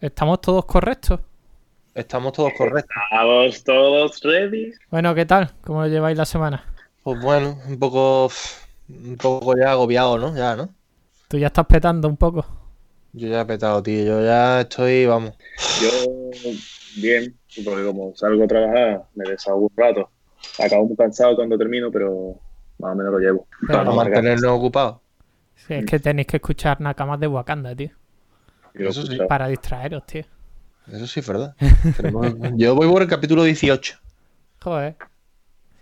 [0.00, 1.20] ¿Estamos todos correctos?
[1.94, 2.94] Estamos todos correctos.
[3.10, 4.72] Estamos todos ready.
[4.90, 5.52] Bueno, ¿qué tal?
[5.62, 6.64] ¿Cómo lleváis la semana?
[7.02, 8.28] Pues bueno, un poco.
[8.88, 10.36] Un poco ya agobiado, ¿no?
[10.36, 10.68] Ya, ¿no?
[11.28, 12.44] Tú ya estás petando un poco.
[13.14, 14.04] Yo ya he petado, tío.
[14.04, 15.32] Yo ya estoy, vamos.
[15.80, 15.88] Yo,
[17.00, 17.34] bien,
[17.64, 20.10] porque como salgo a trabajar, me desahogo un rato.
[20.62, 22.38] Acabo muy cansado cuando termino, pero
[22.78, 23.46] más o menos lo llevo.
[23.62, 24.98] Pero Para no mantenernos ocupados.
[25.54, 27.90] Sí, es que tenéis que escuchar Nakamas de Wakanda, tío.
[28.76, 29.18] Lo Eso sí.
[29.28, 30.24] Para distraeros, tío.
[30.90, 31.54] Eso sí es verdad.
[32.56, 33.98] Yo voy por el capítulo 18.
[34.62, 34.96] Joder.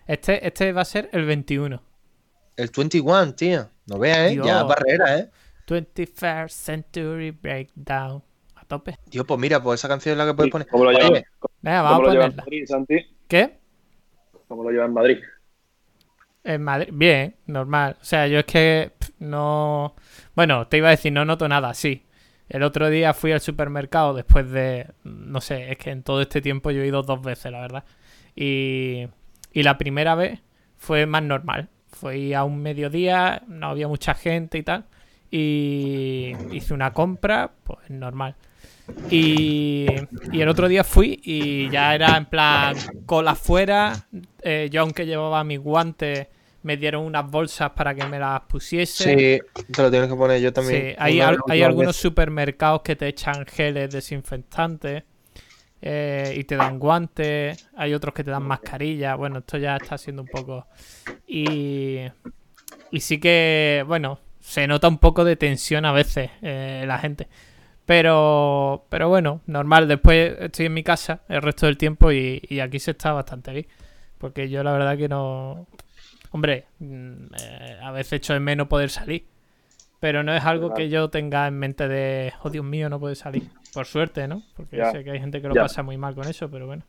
[0.07, 1.83] Este, este va a ser el 21.
[2.57, 3.69] El 21, tío.
[3.87, 4.37] No veas, ¿eh?
[4.37, 4.69] Ya Dios.
[4.69, 5.31] barrera, ¿eh?
[5.67, 8.23] 21st Century Breakdown.
[8.55, 8.97] A tope.
[9.11, 10.69] Tío, pues mira, pues esa canción es la que puedes poner.
[10.69, 11.27] ¿Cómo lo llevan, Oye,
[11.63, 12.43] Venga, cómo vamos lo a llevan en ponerla.
[12.45, 13.17] Madrid, Santi?
[13.29, 13.59] ¿Qué?
[14.49, 15.19] ¿Cómo lo llevan en Madrid?
[16.45, 17.97] En Madrid, bien, normal.
[18.01, 19.95] O sea, yo es que pff, no.
[20.35, 22.05] Bueno, te iba a decir, no noto nada, sí.
[22.49, 24.89] El otro día fui al supermercado después de.
[25.05, 27.85] No sé, es que en todo este tiempo yo he ido dos veces, la verdad.
[28.37, 29.07] Y,
[29.53, 30.41] y la primera vez
[30.77, 31.69] fue más normal.
[31.89, 34.85] Fui a un mediodía, no había mucha gente y tal.
[35.31, 38.37] Y hice una compra, pues normal.
[39.11, 39.87] Y,
[40.31, 44.07] y el otro día fui y ya era en plan cola afuera.
[44.43, 46.29] Eh, yo, aunque llevaba mis guantes,
[46.65, 49.15] me dieron unas bolsas para que me las pusiese.
[49.15, 49.41] Sí,
[49.75, 50.83] te lo tienes que poner yo también.
[50.83, 55.03] Sí, hay, al- hay algunos supermercados que te echan geles desinfectantes
[55.83, 57.59] eh, y te dan guantes.
[57.77, 59.17] Hay otros que te dan mascarillas.
[59.19, 60.69] Bueno, esto ya está siendo un poco.
[61.27, 62.01] Y,
[62.91, 67.29] y sí que, bueno, se nota un poco de tensión a veces eh, la gente.
[67.87, 69.89] Pero, pero bueno, normal.
[69.89, 73.53] Después estoy en mi casa el resto del tiempo y, y aquí se está bastante
[73.53, 73.67] bien.
[74.19, 75.69] Porque yo la verdad que no...
[76.35, 79.25] Hombre, mm, eh, a veces echo de menos poder salir.
[80.01, 83.15] Pero no es algo que yo tenga en mente de, oh Dios mío, no puede
[83.15, 83.45] salir.
[83.73, 84.43] Por suerte, ¿no?
[84.57, 84.91] Porque Ya.
[84.91, 85.63] sé que hay gente que lo Ya.
[85.63, 86.83] pasa muy mal con eso, pero bueno.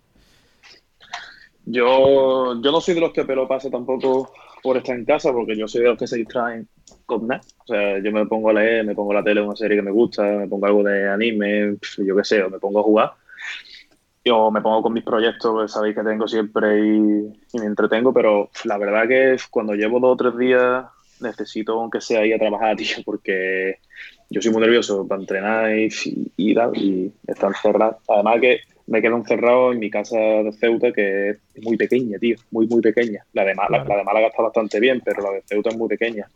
[1.63, 5.55] Yo, yo no soy de los que pelo pasa tampoco por estar en casa, porque
[5.55, 6.67] yo soy de los que se distraen
[7.05, 7.43] con nada.
[7.59, 9.83] O sea, yo me pongo a leer, me pongo a la tele una serie que
[9.83, 13.13] me gusta, me pongo algo de anime, yo qué sé, o me pongo a jugar.
[14.27, 18.11] Yo me pongo con mis proyectos, pues, sabéis que tengo siempre y, y me entretengo,
[18.11, 20.85] pero la verdad que cuando llevo dos o tres días
[21.21, 23.77] necesito, aunque sea, ir a trabajar, tío, porque
[24.29, 25.89] yo soy muy nervioso para entrenar y,
[26.37, 27.99] y tal, y estar encerrado.
[28.07, 32.35] Además que me quedo encerrado en mi casa de Ceuta, que es muy pequeña, tío,
[32.51, 33.23] muy, muy pequeña.
[33.33, 36.29] La de, Málaga, la de está bastante bien, pero la de Ceuta es muy pequeña.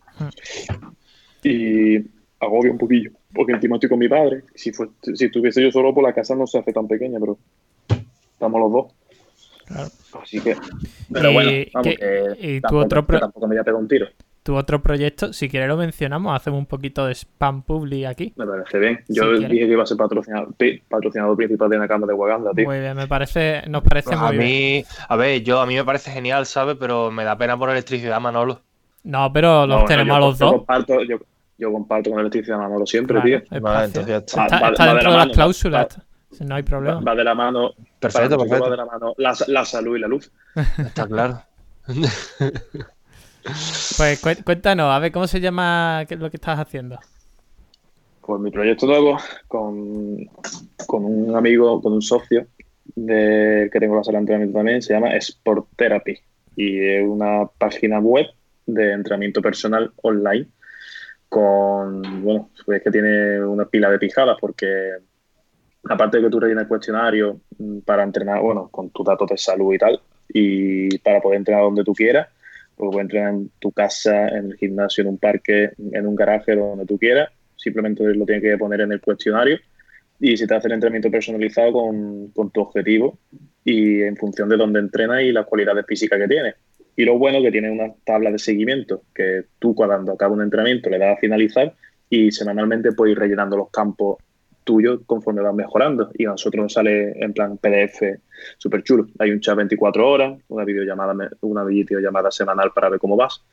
[1.43, 1.97] Y
[2.39, 4.43] agobia un poquillo, porque encima estoy con mi padre.
[4.55, 7.37] Si, fue, si estuviese yo solo, por la casa no se hace tan pequeña, pero
[8.39, 8.93] estamos los dos.
[9.65, 9.89] Claro.
[10.23, 10.55] Así que...
[11.13, 13.63] Pero Y- bueno, vamos, ¿qué- que y tu otro pro- que tampoco me voy a
[13.63, 14.07] pegar un tiro.
[14.41, 18.33] Tu otro proyecto, si quieres lo mencionamos, hacemos un poquito de spam publi aquí.
[18.37, 18.99] Me parece bien.
[19.09, 19.49] Yo Si quieres.
[19.49, 22.65] dije que iba a ser patrocinador, pi- patrocinador principal de la cama de Waganda, tío.
[22.65, 24.47] Muy bien, me parece, nos parece Pues a muy bien.
[24.49, 26.77] mí, a ver, yo a mí me parece genial, ¿sabes?
[26.79, 28.61] Pero me da pena por electricidad, Manolo.
[29.03, 30.55] No, pero los No, no, tenemos yo- a los yo dos.
[30.55, 31.17] Comparto, yo,
[31.59, 33.61] yo comparto con electricidad Manolo siempre, Claro, tío.
[33.61, 34.45] Vale, entonces ya está.
[34.47, 36.01] De dentro la de las mano, cláusulas.
[36.39, 37.01] No hay problema.
[37.01, 37.73] va de la mano.
[37.99, 38.63] Perfecto, perfecto.
[38.65, 40.31] Va de la mano la, la salud y la luz.
[40.77, 41.41] Está claro.
[43.97, 46.99] Pues cué- cuéntanos, a ver cómo se llama es lo que estás haciendo.
[48.21, 49.17] Pues mi proyecto nuevo
[49.47, 50.17] con,
[50.85, 52.45] con un amigo, con un socio
[52.95, 56.19] de, que tengo la sala de entrenamiento también, se llama Sport Therapy
[56.55, 58.27] y es una página web
[58.67, 60.47] de entrenamiento personal online
[61.27, 64.91] con, bueno, pues que tiene una pila de pijadas porque
[65.83, 69.37] aparte de que tú rellenas el cuestionario mm, para entrenar, bueno, con tus datos de
[69.37, 69.99] salud y tal,
[70.31, 72.27] y para poder entrenar donde tú quieras,
[72.75, 76.55] pues puedes entrenar en tu casa, en el gimnasio, en un parque, en un garaje,
[76.55, 79.57] donde tú quieras, simplemente lo tienes que poner en el cuestionario
[80.19, 83.17] y si te hace el entrenamiento personalizado con, con tu objetivo
[83.63, 86.55] y en función de dónde entrenas y las cualidades físicas que tienes.
[86.95, 90.89] Y lo bueno que tiene una tabla de seguimiento, que tú cuando acaba un entrenamiento
[90.89, 91.73] le das a finalizar
[92.09, 94.17] y semanalmente puedes ir rellenando los campos
[94.69, 96.11] tuyos conforme vas mejorando.
[96.13, 98.03] Y a nosotros nos sale en plan PDF
[98.59, 99.07] súper chulo.
[99.17, 103.43] Hay un chat 24 horas, una videollamada, una videollamada semanal para ver cómo vas.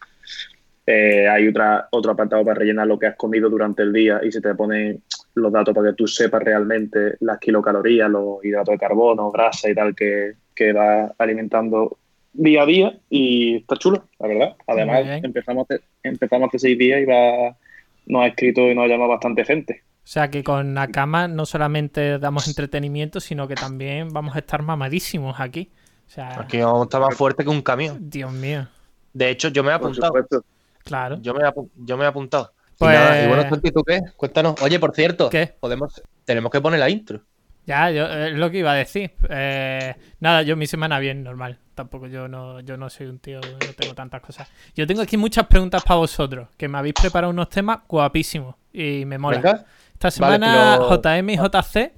[0.86, 4.30] Eh, hay otra, otro apartado para rellenar lo que has comido durante el día y
[4.30, 5.02] se te ponen
[5.34, 9.74] los datos para que tú sepas realmente las kilocalorías, los hidratos de carbono, grasa y
[9.74, 11.98] tal que, que vas alimentando
[12.34, 14.56] día a día y está chulo, la verdad.
[14.66, 17.56] Además, empezamos hace, empezamos hace seis días y va,
[18.04, 19.85] nos ha escrito y nos ha llamado bastante gente.
[20.06, 24.62] O sea que con Nakama no solamente damos entretenimiento, sino que también vamos a estar
[24.62, 25.72] mamadísimos aquí.
[26.06, 28.08] O sea, Aquí vamos a estar más fuerte que un camión.
[28.08, 28.68] Dios mío.
[29.12, 30.12] De hecho, yo me he apuntado.
[30.84, 31.18] Claro.
[31.20, 32.52] Yo me he, yo me he apuntado.
[32.78, 34.00] Pues- Y, nada, y bueno, Santi, ¿tú qué?
[34.16, 34.54] Cuéntanos.
[34.62, 35.56] Oye, por cierto, ¿Qué?
[35.58, 37.22] podemos, tenemos que poner la intro.
[37.66, 39.10] Ya, yo, es lo que iba a decir.
[39.28, 41.58] Eh, nada, yo mi semana bien, normal.
[41.74, 44.48] Tampoco yo no, yo no soy un tío, no tengo tantas cosas.
[44.76, 49.04] Yo tengo aquí muchas preguntas para vosotros, que me habéis preparado unos temas guapísimos y
[49.04, 49.64] me mola.
[49.96, 51.92] Esta Vale, semana pero- JM y JC.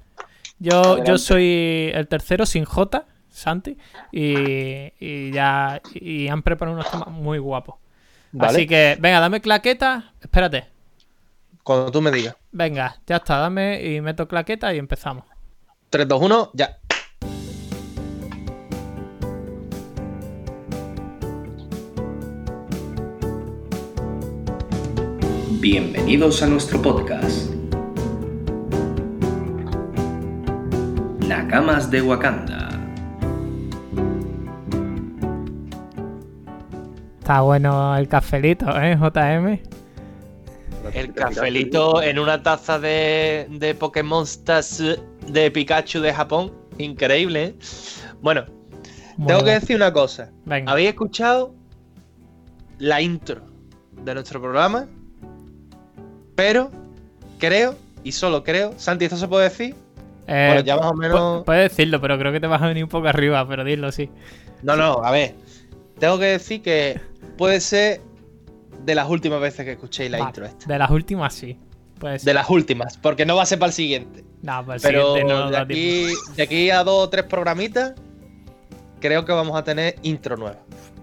[0.59, 3.77] Yo, yo soy el tercero sin J, Santi,
[4.11, 7.75] y, y ya y han preparado unos temas muy guapos.
[8.31, 8.51] Vale.
[8.57, 10.13] Así que, venga, dame claqueta.
[10.21, 10.65] Espérate.
[11.63, 12.35] Cuando tú me digas.
[12.51, 15.25] Venga, ya está, dame y meto claqueta y empezamos.
[15.89, 16.77] 3, 2, 1, ya.
[25.59, 27.48] Bienvenidos a nuestro podcast.
[31.59, 32.69] Nakamas de Wakanda.
[37.19, 39.59] Está bueno el cafelito, ¿eh, JM?
[40.93, 44.81] El cafelito en una taza de, de Pokémon Stars
[45.27, 46.53] de Pikachu de Japón.
[46.77, 47.55] Increíble, ¿eh?
[48.21, 48.45] Bueno,
[49.27, 50.31] tengo que decir una cosa.
[50.45, 50.71] Venga.
[50.71, 51.53] ¿Habéis escuchado
[52.77, 53.41] la intro
[54.05, 54.87] de nuestro programa?
[56.35, 56.71] Pero
[57.37, 57.75] creo,
[58.05, 59.75] y solo creo, Santi, ¿esto se puede decir?
[60.31, 62.67] Eh, bueno, ya más o menos- pu- Puedes decirlo, pero creo que te vas a
[62.67, 64.09] venir un poco arriba, pero dilo, sí.
[64.61, 65.33] No, no, a ver.
[65.99, 66.99] Tengo que decir que
[67.37, 68.01] puede ser
[68.85, 70.65] de las últimas veces que escuchéis la intro esta.
[70.67, 71.57] De las últimas, sí.
[72.23, 74.23] De las últimas, porque no va a ser para el siguiente.
[74.41, 77.93] No, pues Pero siguiente no de, aquí, de aquí a dos o tres programitas,
[79.01, 80.59] creo que vamos a tener intro nueva.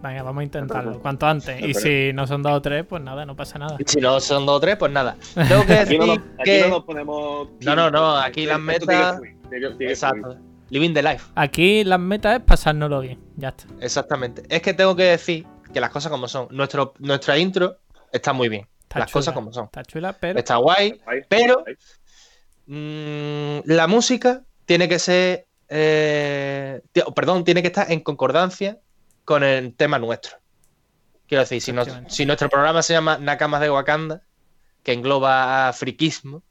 [0.09, 1.59] Venga, vamos a intentarlo cuanto antes.
[1.59, 1.81] Y Perfecto.
[1.81, 3.77] si no son dos o tres, pues nada, no pasa nada.
[3.79, 5.17] Y si no son dos o tres, pues nada.
[5.35, 6.61] Tengo que Aquí decir no, nos, aquí que.
[6.63, 7.49] no nos ponemos.
[7.61, 9.21] No, no, no, aquí las metas-
[9.81, 10.37] Exacto.
[10.71, 11.25] Living the life.
[11.37, 13.21] Aquí las metas es pasárnoslo bien.
[13.37, 13.65] Ya está.
[13.81, 14.43] Exactamente.
[14.49, 16.49] Es que tengo que decir que las cosas como son.
[16.51, 17.79] Nuestro, nuestra intro
[18.13, 18.67] está muy bien.
[18.83, 19.21] Está las chula.
[19.21, 19.67] cosas como son.
[19.67, 20.39] Está chula, pero.
[20.39, 21.01] Está guay.
[21.29, 21.65] Pero-.
[22.67, 25.47] Mm, la música tiene que ser.
[25.69, 26.81] eh,
[27.15, 28.79] perdón, tiene que estar en concordancia
[29.27, 30.39] con el tema nuestro.
[31.27, 31.73] Quiero decir, si,
[32.09, 34.23] si nuestro programa se llama Nakamas de Wakanda,
[34.85, 36.45] que engloba a friquismo,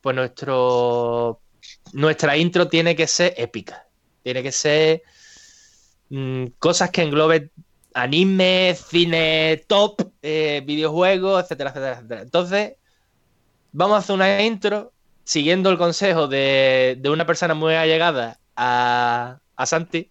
[0.00, 1.40] pues nuestro,
[1.92, 3.86] nuestra intro tiene que ser épica.
[4.24, 5.02] Tiene que ser
[6.08, 7.52] mm, cosas que engloben
[7.94, 12.22] anime, cine top, eh, videojuegos, etcétera, etcétera, etcétera.
[12.22, 12.72] Entonces,
[13.70, 14.92] vamos a hacer una intro
[15.22, 20.10] siguiendo el consejo de, de una persona muy allegada a, a Santi,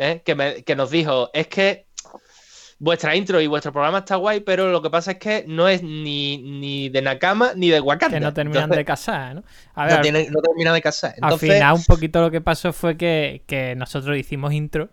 [0.00, 0.22] ¿eh?
[0.24, 1.86] que, me- que nos dijo, es que
[2.78, 5.82] vuestra intro y vuestro programa está guay, pero lo que pasa es que no es
[5.82, 8.16] ni, ni de Nakama ni de Wakanda.
[8.16, 9.44] Que no terminan Entonces, de casar, ¿no?
[9.74, 11.14] A no, ver, al- tiene- no termina de casar.
[11.20, 14.88] al final un poquito lo que pasó fue que, que nosotros hicimos intro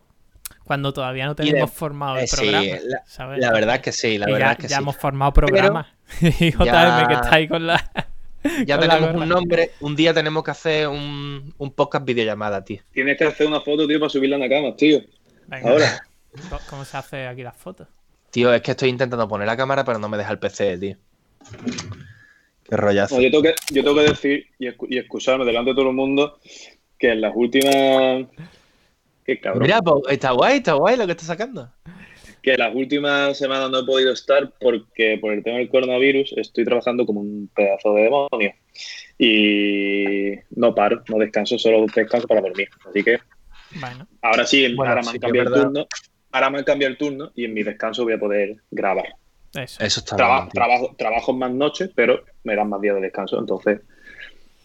[0.66, 2.66] cuando todavía no teníamos formado el eh, sí, programa.
[2.84, 3.40] la- ¿sabes?
[3.40, 4.82] la verdad es que sí, la Y verdad ya, es que ya sí.
[4.82, 5.94] hemos formado programa.
[6.22, 7.90] y JM que está ahí con la.
[8.66, 9.24] Ya tenemos gorra.
[9.24, 9.72] un nombre.
[9.82, 12.82] Un día tenemos que hacer un, un podcast videollamada, tío.
[12.94, 15.02] Tienes que hacer una foto, tío, para subirla en la cama, tío.
[15.48, 16.04] Venga, Ahora.
[16.50, 17.88] ¿cómo- ¿Cómo se hace aquí las fotos?
[18.32, 20.98] Tío, es que estoy intentando poner la cámara, pero no me deja el PC, tío.
[22.64, 23.16] Qué rollazo.
[23.16, 25.96] No, yo, tengo que, yo tengo que decir y, y excusarme delante de todo el
[25.96, 26.40] mundo
[27.00, 28.26] que en las últimas.
[29.26, 29.64] Qué cabrón.
[29.64, 31.72] Mira, pues, está guay, está guay lo que está sacando.
[32.48, 36.64] Que las últimas semanas no he podido estar porque por el tema del coronavirus estoy
[36.64, 38.54] trabajando como un pedazo de demonio.
[39.18, 42.70] Y no paro, no descanso, solo descanso para dormir.
[42.90, 43.18] Así que
[43.82, 45.88] Bueno, ahora sí, Bueno, ahora me han que cambiado el turno.
[46.32, 49.08] Ahora me han cambiado el turno y en mi descanso voy a poder grabar.
[49.54, 49.84] eso.
[49.84, 50.52] Eso está Traba- bien.
[50.52, 53.82] trabajo, trabajo más noches, pero me dan más días de descanso, entonces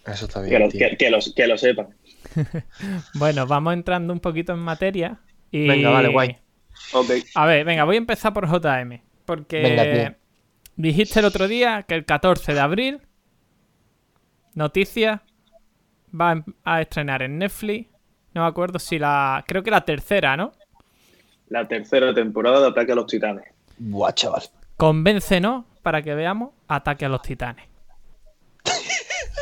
[0.07, 0.63] Eso está que bien.
[0.63, 0.89] lo, tío.
[0.89, 1.89] que, que lo- que lo sepan.
[3.15, 5.19] Bueno, vamos entrando un poquito en materia.
[5.51, 5.67] Y...
[5.67, 6.37] Venga, vale, guay.
[7.35, 9.01] A ver, venga, voy a empezar por JM.
[9.25, 10.17] Porque Venga,
[10.77, 13.01] dijiste el otro día que el 14 de abril,
[14.55, 15.21] noticias,
[16.15, 17.89] va a a estrenar en Netflix.
[18.35, 19.45] No me acuerdo si la.
[19.47, 20.53] Creo que la tercera, ¿no?
[21.49, 23.45] La tercera temporada de Ataque a los Titanes.
[23.79, 24.43] Buah, chaval.
[24.77, 27.67] Convéncenos para que veamos Ataque a los Titanes.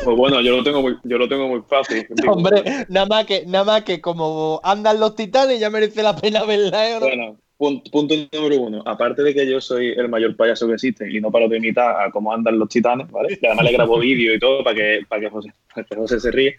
[0.03, 2.05] Pues bueno, yo lo tengo muy, yo lo tengo muy fácil.
[2.09, 6.15] Digo, Hombre, nada más que, nada más que como andan los titanes, ya merece la
[6.15, 6.99] pena verla, ¿eh?
[6.99, 8.83] Bueno, punto, punto número uno.
[8.85, 12.01] Aparte de que yo soy el mayor payaso que existe y no paro de imitar
[12.01, 13.37] a cómo andan los titanes, ¿vale?
[13.39, 16.19] Y además le grabo vídeo y todo para que, para que, José, para que José
[16.19, 16.55] se ríe.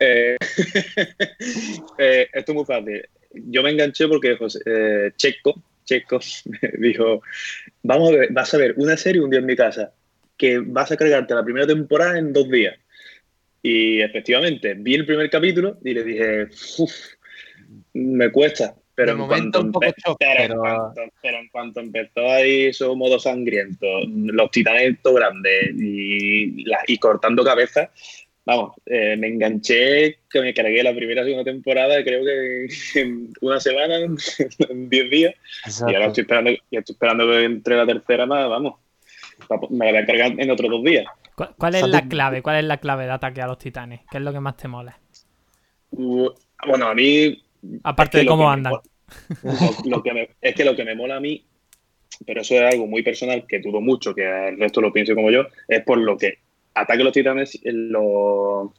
[0.00, 0.36] Eh,
[1.98, 3.02] eh, esto es muy fácil.
[3.32, 6.18] Yo me enganché porque José, eh, Checo, Checo
[6.78, 7.20] dijo,
[7.82, 9.92] vamos a ver, vas a ver una serie un día en mi casa
[10.36, 12.76] que vas a cargarte la primera temporada en dos días.
[13.68, 16.44] Y efectivamente, vi el primer capítulo y le dije,
[16.78, 16.92] uff,
[17.94, 21.80] me cuesta, Pero en cuanto un poco empe- choc, pero, en cuanto, pero en cuanto
[21.80, 27.88] empezó ahí esos modos sangrientos, los titanes todo grandes y, la- y cortando cabezas,
[28.44, 32.68] vamos, eh, me enganché, que me cargué la primera y segunda temporada, creo que
[33.00, 33.96] en una semana,
[34.70, 35.34] en 10 días,
[35.90, 38.74] y ahora estoy esperando, estoy esperando que entre la tercera más, vamos,
[39.70, 41.04] me la voy a cargar en otros dos días.
[41.36, 42.42] ¿Cuál, cuál es la clave?
[42.42, 44.00] ¿Cuál es la clave de ataque a los titanes?
[44.10, 44.98] ¿Qué es lo que más te mola?
[45.90, 46.30] Uh,
[46.66, 47.40] Bueno, a mí
[47.84, 48.72] Aparte Es que de cómo me andan.
[48.72, 48.82] mola-
[49.84, 51.44] lo- lo que me- es que lo que me mola a mí,
[52.26, 55.30] pero eso es algo muy personal que dudo mucho que el resto lo piense como
[55.30, 56.38] yo, es por lo que
[56.74, 58.70] Ataque a los Titanes, los,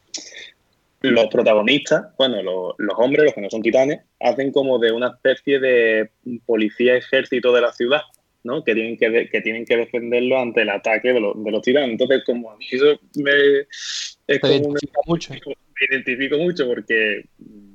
[1.02, 5.08] los protagonistas, bueno, los, los hombres, los que no son titanes, hacen como de una
[5.10, 6.10] especie de
[6.46, 8.02] policía ejército de la ciudad,
[8.48, 8.64] ¿no?
[8.64, 11.62] Que tienen que, de- que tienen que defenderlo ante el ataque de, los- de los
[11.62, 11.92] titanes.
[11.92, 15.34] Entonces, como a mí eso me, es un identifica mucho.
[15.34, 17.26] me identifico mucho porque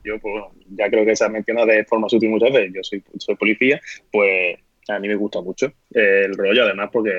[0.05, 2.83] yo, pues, bueno, ya creo que se ha mencionado de forma sutil muchas veces, yo
[2.83, 4.57] soy, soy policía, pues
[4.89, 7.13] a mí me gusta mucho el rollo, además porque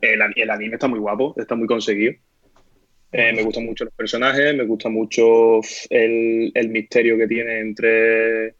[0.00, 2.12] el, el anime está muy guapo, está muy conseguido.
[3.10, 8.54] Eh, me gustan mucho los personajes, me gusta mucho el, el misterio que tiene entre,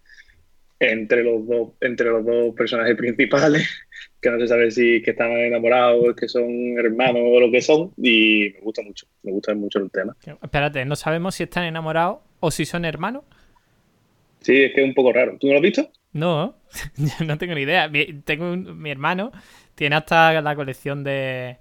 [0.80, 3.68] entre, los dos, entre los dos personajes principales,
[4.20, 7.92] que no se sabe si que están enamorados, que son hermanos o lo que son,
[7.96, 10.16] y me gusta mucho, me gusta mucho el tema.
[10.42, 13.24] Espérate, no sabemos si están enamorados o si son hermanos.
[14.40, 15.36] Sí, es que es un poco raro.
[15.38, 15.90] ¿Tú no lo has visto?
[16.12, 16.56] No,
[16.96, 17.88] yo no tengo ni idea.
[17.88, 19.32] Mi, tengo un- mi hermano
[19.74, 21.58] tiene hasta la colección de,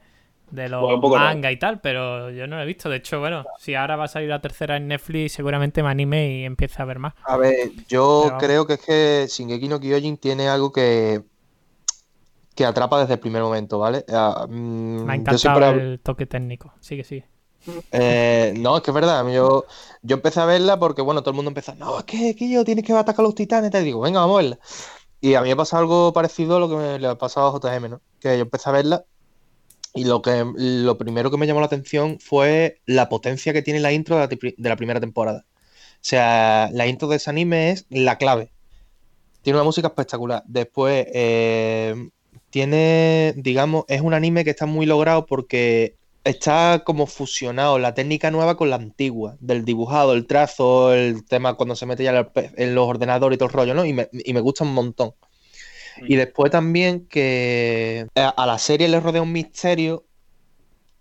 [0.52, 2.90] de los manga y tal, pero yo no lo he visto.
[2.90, 6.40] De hecho, bueno, si ahora va a salir la tercera en Netflix, seguramente me anime
[6.40, 7.14] y empiece a ver más.
[7.26, 11.22] A ver, yo Pero- creo que es que Shingeki no Kyojin tiene algo que,
[12.56, 14.06] que atrapa desde el primer momento, ¿vale?
[14.10, 16.74] Ah, mm, Me ha yo siempre encantado el toque técnico.
[16.80, 17.26] Sigue, sigue.
[17.92, 19.28] Eh, no, es que es verdad.
[19.30, 19.66] Yo,
[20.02, 22.64] yo empecé a verla porque, bueno, todo el mundo empezó, no, es que, que yo
[22.64, 23.72] tienes que atacar a los titanes.
[23.72, 24.60] Te digo, venga, vamos a verla.
[25.20, 27.60] Y a mí me pasa algo parecido a lo que me le ha pasado a
[27.60, 28.02] JM, ¿no?
[28.20, 29.04] Que yo empecé a verla
[29.98, 33.80] y lo que lo primero que me llamó la atención fue la potencia que tiene
[33.80, 35.46] la intro de la, primera temporada.
[35.50, 38.52] O sea, la intro de ese anime es la clave.
[39.42, 40.44] Tiene una música espectacular.
[40.46, 42.10] Después, eh,
[42.50, 48.32] tiene, digamos, es un anime que está muy logrado porque está como fusionado la técnica
[48.32, 52.76] nueva con la antigua, del dibujado, el trazo, el tema cuando se mete ya en
[52.76, 53.86] los ordenadores y todo el rollo, ¿no?
[53.86, 55.14] Y me, y me gusta un montón.
[56.02, 60.04] Y después también que a a la serie le rodea un misterio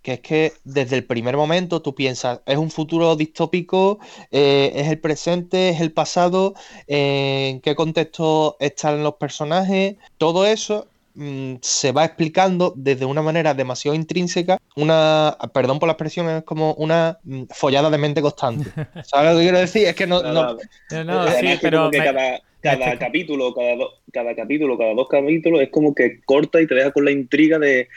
[0.03, 3.99] que es que desde el primer momento tú piensas, es un futuro distópico,
[4.31, 6.55] eh, es el presente, es el pasado,
[6.87, 13.21] eh, en qué contexto están los personajes, todo eso mm, se va explicando desde una
[13.21, 18.23] manera demasiado intrínseca, una, perdón por la expresión, es como una mm, follada de mente
[18.23, 18.71] constante.
[19.05, 19.89] ¿Sabes lo que quiero decir?
[19.89, 20.57] Es que no, no-
[21.05, 22.41] No, sí, que pero como que me- cada,
[22.73, 26.67] cada este- capítulo, cada, do- cada capítulo, cada dos capítulos es como que corta y
[26.67, 27.89] te deja con la intriga de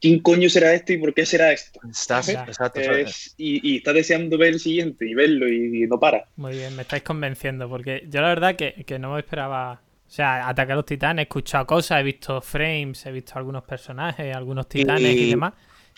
[0.00, 1.80] quién coño será esto y por qué será esto.
[1.90, 6.24] Estás- exacto, Es- y, y está deseando ver el siguiente y verlo y, no para.
[6.36, 9.80] Muy bien, me estáis convenciendo, porque yo la verdad que, que no me esperaba.
[10.06, 13.62] O sea, atacar a los titanes, he escuchado cosas, he visto frames, he visto algunos
[13.64, 15.52] personajes, algunos titanes y, Y- demás.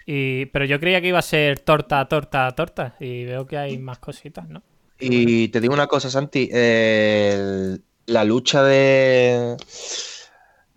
[0.04, 2.96] Y, pero yo creía que iba a ser torta, torta, torta.
[2.98, 4.62] Y veo que hay más cositas, ¿no?
[4.98, 7.80] Y te digo una cosa, Santi, el-
[8.10, 9.56] la lucha de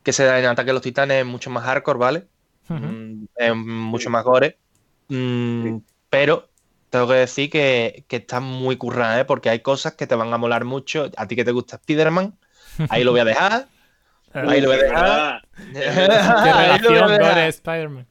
[0.04, 2.28] que se da en Ataque a los Titanes es mucho más hardcore, ¿vale?
[2.68, 4.58] Mm, es mucho más gore.
[5.08, 5.78] Mm,
[6.10, 6.50] Pero
[6.90, 9.25] tengo que decir que, que está muy currada, ¿eh?
[9.25, 11.10] Porque hay cosas que te van a molar mucho.
[11.18, 12.38] A ti que te gusta Spider-Man,
[12.90, 13.68] ahí lo voy a dejar.
[14.36, 15.48] Ahí lo voy a dejar.
[15.74, 17.22] ¿Qué Ahí lo voy a relación dejar.
[17.36, 18.08] gore Spider-Man?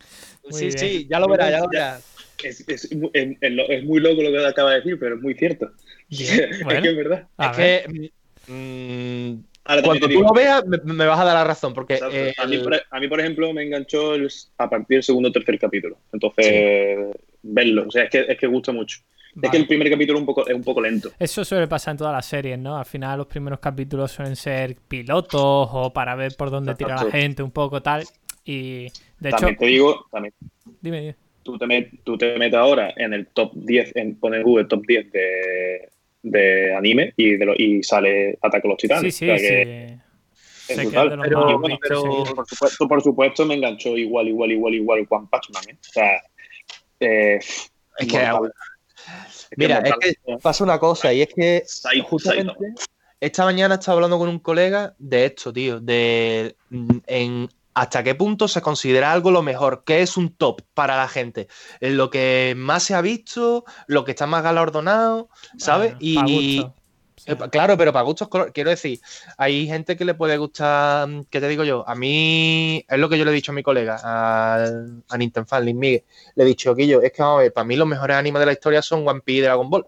[0.51, 0.79] Sí, bien.
[0.79, 2.05] sí, ya lo verás, ya lo verás.
[2.45, 5.73] Es, es es- muy loco lo que acaba de decir, pero es muy cierto.
[6.11, 6.81] Es bueno.
[6.83, 7.29] que es verdad.
[7.39, 7.87] A es ver.
[7.87, 8.13] que
[8.53, 12.47] mm, cuando tú lo veas me, me vas a dar la razón, porque eh, a,
[12.47, 15.33] mí, el- por, a mí, por ejemplo, me enganchó el- a partir del segundo o
[15.33, 15.99] tercer capítulo.
[16.13, 17.87] Entonces, verlo.
[17.89, 18.99] O sea, es que, es que gusta mucho.
[19.41, 21.11] Es que el primer capítulo es un poco, es un poco lento.
[21.19, 22.77] Eso suele pasar en todas las series, ¿no?
[22.77, 25.41] Al final los primeros capítulos suelen ser pilotos
[25.73, 28.05] o para ver por dónde tira la gente, un poco tal.
[28.45, 28.83] Y
[29.21, 30.35] de hecho, También te digo, también,
[30.83, 31.17] dime, dime.
[31.45, 34.67] tú te, met- tú te metes ahora en el top 10, en, pon en Google
[34.67, 35.89] top 10 de,
[36.23, 39.15] de anime y, de lo- y sale Ataque a los Titanes.
[39.15, 39.95] Sí, sí, O sea que sí.
[40.69, 41.07] es Sé que brutal.
[41.07, 41.79] es de los Pero- Y bueno,
[42.37, 45.65] por, supuesto, por supuesto, me enganchó igual, igual, igual, igual One Punch Man.
[45.69, 45.77] ¿eh?
[45.81, 46.23] O sea,
[47.01, 47.39] eh,
[47.99, 48.19] Es que,
[49.57, 52.83] mira, es que pasa una cosa, y es que Saito, justamente Saito.
[53.21, 58.15] esta mañana estaba hablando con un colega de esto, tío, de mm, en hasta qué
[58.15, 61.49] punto se considera algo lo mejor, qué es un top para la gente,
[61.81, 65.93] en lo que más se ha visto, lo que está más galardonado, ¿sabes?
[65.93, 66.59] Bueno, y.
[66.61, 68.99] Eh, Claro, pero para gustos, quiero decir,
[69.37, 71.89] hay gente que le puede gustar, ¿qué te digo yo?
[71.89, 75.47] A mí, es lo que yo le he dicho a mi colega, al- a Nintendo
[75.47, 76.03] Fan, Miguel.
[76.35, 78.47] Le he dicho, Guillo, es que vamos a ver, para mí los mejores animes de
[78.47, 79.87] la historia son One Piece y Dragon Ball.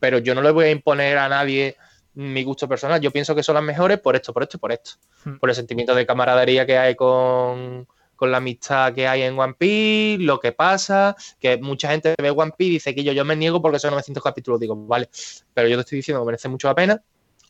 [0.00, 1.76] Pero yo no le voy a imponer a nadie
[2.14, 3.00] mi gusto personal.
[3.00, 4.92] Yo pienso que son las mejores por esto, por esto y por esto.
[5.24, 5.38] Hmm.
[5.38, 9.54] Por el sentimiento de camaradería que hay con, con la amistad que hay en One
[9.58, 13.24] Piece, lo que pasa, que mucha gente ve One Piece y dice que yo, yo
[13.24, 14.60] me niego porque son 900 capítulos.
[14.60, 15.08] Digo, vale,
[15.54, 17.02] pero yo te estoy diciendo que merece mucho la pena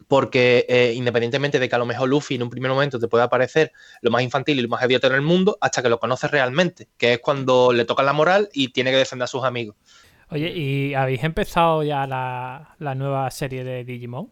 [0.08, 3.28] porque eh, independientemente de que a lo mejor Luffy en un primer momento te pueda
[3.28, 6.30] parecer lo más infantil y lo más idiota en el mundo, hasta que lo conoces
[6.30, 9.76] realmente, que es cuando le toca la moral y tiene que defender a sus amigos.
[10.30, 14.30] Oye, ¿y habéis empezado ya la, la nueva serie de Digimon?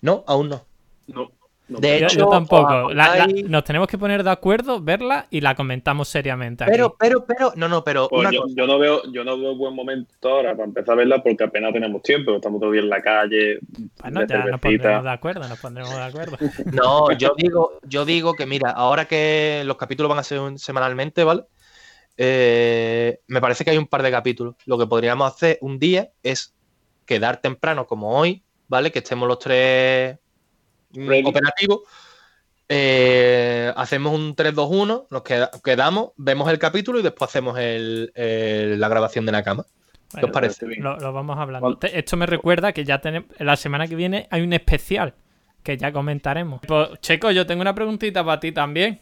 [0.00, 0.64] No, aún no.
[1.08, 1.30] No,
[1.68, 1.78] no.
[1.78, 2.92] De hecho, yo tampoco.
[2.92, 6.64] La- la- hay- nos tenemos que poner de acuerdo, verla y la comentamos seriamente.
[6.64, 6.70] Aquí.
[6.72, 8.54] Pero, pero, pero, no, no, pero Pues una yo, cosa.
[8.56, 11.72] yo no veo, yo no veo buen momento ahora para empezar a verla porque apenas
[11.72, 13.58] tenemos tiempo, estamos todavía en la calle,
[14.02, 16.36] bueno, de ya nos pondremos de acuerdo, nos pondremos de acuerdo.
[16.72, 20.58] No, yo digo, yo digo que mira, ahora que los capítulos van a ser un-
[20.58, 21.44] semanalmente, ¿vale?
[22.18, 24.56] Eh, me parece que hay un par de capítulos.
[24.66, 26.54] Lo que podríamos hacer un día es
[27.06, 28.90] quedar temprano, como hoy, ¿vale?
[28.92, 30.18] Que estemos los tres
[30.92, 31.28] mm, Ready.
[31.28, 31.80] operativos.
[32.68, 38.80] Eh, hacemos un 3-2-1, nos queda- quedamos, vemos el capítulo y después hacemos el- el-
[38.80, 39.66] la grabación de Nakama.
[40.18, 40.66] ¿Qué os parece?
[40.66, 40.82] bien.
[40.82, 41.78] Lo, lo vamos hablando.
[41.82, 43.28] Esto me recuerda que ya tenemos.
[43.38, 45.14] La semana que viene hay un especial
[45.62, 46.60] que ya comentaremos.
[46.66, 49.00] Pues, Checo, yo tengo una preguntita para ti también.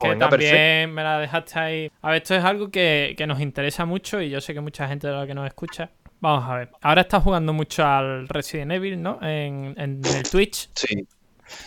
[0.00, 1.90] Que Venga, también me la dejaste ahí.
[2.00, 4.88] A ver, esto es algo que, que nos interesa mucho y yo sé que mucha
[4.88, 5.90] gente de la que nos escucha.
[6.22, 6.70] Vamos a ver.
[6.80, 9.18] Ahora estás jugando mucho al Resident Evil, ¿no?
[9.20, 10.70] En, en el Twitch.
[10.74, 11.06] Sí.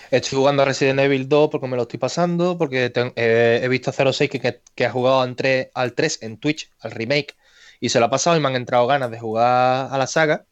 [0.10, 3.68] Estoy jugando a Resident Evil 2 porque me lo estoy pasando, porque te- eh, he
[3.68, 5.36] visto a 06 que, que, que ha jugado en
[5.76, 7.36] al 3 en Twitch, al remake,
[7.82, 10.46] y se lo ha pasado y me han entrado ganas de jugar a la saga.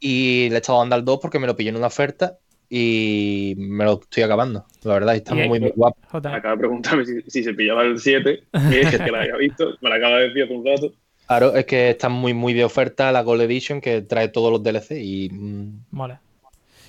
[0.00, 3.54] Y le he estado dando al 2 porque me lo pillé en una oferta y
[3.56, 5.96] me lo estoy acabando, la verdad, y está Y- muy, muy guapo.
[6.34, 9.76] Acaba de preguntarme si, si se pillaba el 7, que es que la había visto,
[9.80, 10.92] me lo acaba de decir hace un rato.
[11.26, 14.62] Claro, es que está muy, muy de oferta la Gold Edition que trae todos los
[14.62, 16.20] DLC y mm, Mola.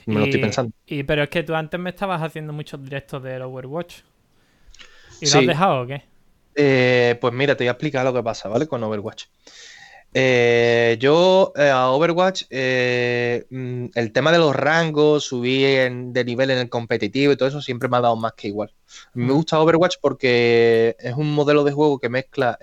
[0.05, 0.71] me lo estoy pensando.
[0.85, 4.01] Y, pero es que tú antes me estabas haciendo muchos directos del Overwatch.
[5.19, 5.37] ¿Y lo Sí.
[5.39, 6.03] has dejado o qué?
[6.55, 8.67] Eh, pues mira, te voy a explicar lo que pasa, ¿vale?
[8.67, 9.25] Con Overwatch.
[10.13, 16.57] Eh, yo eh, a Overwatch, mm, el tema de los rangos, subir de nivel en
[16.59, 18.73] el competitivo y todo eso siempre me ha dado más que igual.
[19.13, 19.35] Me Mm.
[19.35, 22.57] gusta Overwatch porque es un modelo de juego que mezcla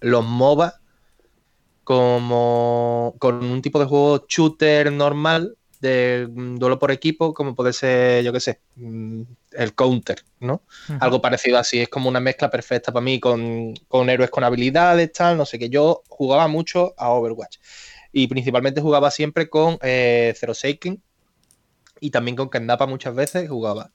[0.00, 0.80] los MOBA
[1.84, 7.72] como con un tipo de juego shooter normal de mm, duelo por equipo, como puede
[7.72, 10.62] ser, yo qué sé, mm, el counter, ¿no?
[11.00, 11.80] Algo parecido así.
[11.80, 15.58] Es como una mezcla perfecta para mí con, con héroes con habilidades, tal, no sé
[15.58, 15.68] qué.
[15.68, 17.58] Yo jugaba mucho a Overwatch
[18.12, 21.02] y principalmente jugaba siempre con eh, Zero Seiken
[22.00, 23.92] y también con Kendapa muchas veces jugaba.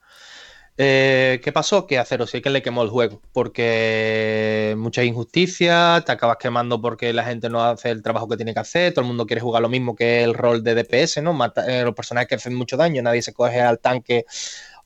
[0.83, 1.85] Eh, ¿Qué pasó?
[1.85, 7.13] Que a Zero Seiken le quemó el juego porque muchas injusticias, te acabas quemando porque
[7.13, 9.61] la gente no hace el trabajo que tiene que hacer, todo el mundo quiere jugar
[9.61, 11.33] lo mismo que el rol de DPS, ¿no?
[11.33, 14.25] Mata- eh, los personajes que hacen mucho daño, nadie se coge al tanque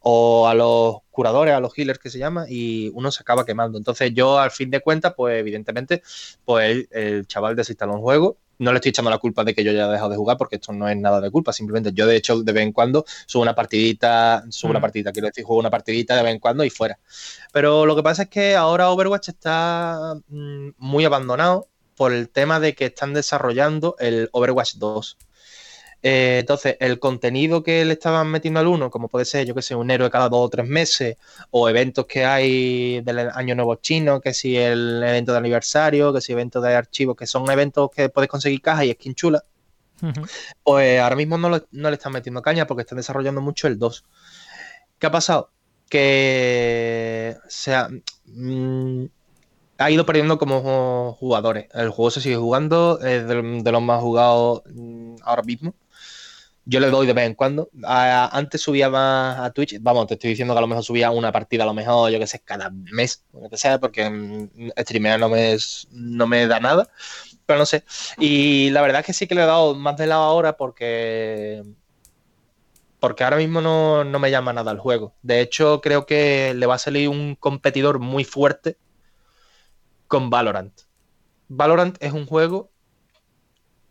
[0.01, 3.77] o a los curadores, a los healers que se llama, y uno se acaba quemando.
[3.77, 6.03] Entonces yo, al fin de cuentas, pues evidentemente,
[6.45, 8.38] pues el, el chaval desinstaló un juego.
[8.59, 10.71] No le estoy echando la culpa de que yo haya dejado de jugar, porque esto
[10.73, 11.51] no es nada de culpa.
[11.53, 14.81] Simplemente yo, de hecho, de vez en cuando subo una partidita, subo una Mm.
[14.81, 16.97] partidita, quiero decir, juego una partidita de vez en cuando y fuera.
[17.51, 22.59] Pero lo que pasa es que ahora Overwatch está mm, muy abandonado por el tema
[22.59, 25.17] de que están desarrollando el Overwatch 2.
[26.07, 29.63] Eh, entonces, el contenido que le estaban metiendo al 1, como puede ser, yo que
[29.63, 31.17] sé, un héroe cada dos o tres meses,
[31.51, 36.21] o eventos que hay del Año Nuevo Chino, que si el evento de aniversario, que
[36.21, 39.43] si eventos de archivos, que son eventos que puedes conseguir cajas y skin chula,
[40.63, 43.77] pues ahora mismo no, lo- no le están metiendo caña porque están desarrollando mucho el
[43.79, 44.05] 2.
[44.99, 45.51] ¿Qué ha pasado?
[45.89, 47.89] Que se ha,
[48.25, 49.05] mm,
[49.77, 51.67] ha ido perdiendo como jugadores.
[51.73, 55.73] El juego se sigue jugando, es de, de los más jugados mm, ahora mismo.
[56.65, 57.69] Yo le doy de vez en cuando.
[57.84, 59.78] Antes subía más a Twitch.
[59.82, 62.19] Vamos, te estoy diciendo que a lo mejor subía una partida, a lo mejor, yo
[62.19, 65.58] que sé, cada mes, lo que sea, porque mm, streamear no me,
[65.91, 66.89] no me da nada.
[67.45, 67.84] Pero no sé.
[68.17, 71.63] Y la verdad es que sí que le he dado más de lado ahora porque.
[72.99, 75.13] Porque ahora mismo no, no me llama nada el juego.
[75.21, 78.78] De hecho, creo que le va a salir un competidor muy fuerte
[80.08, 80.73] con Valorant.
[81.47, 82.71] Valorant es un juego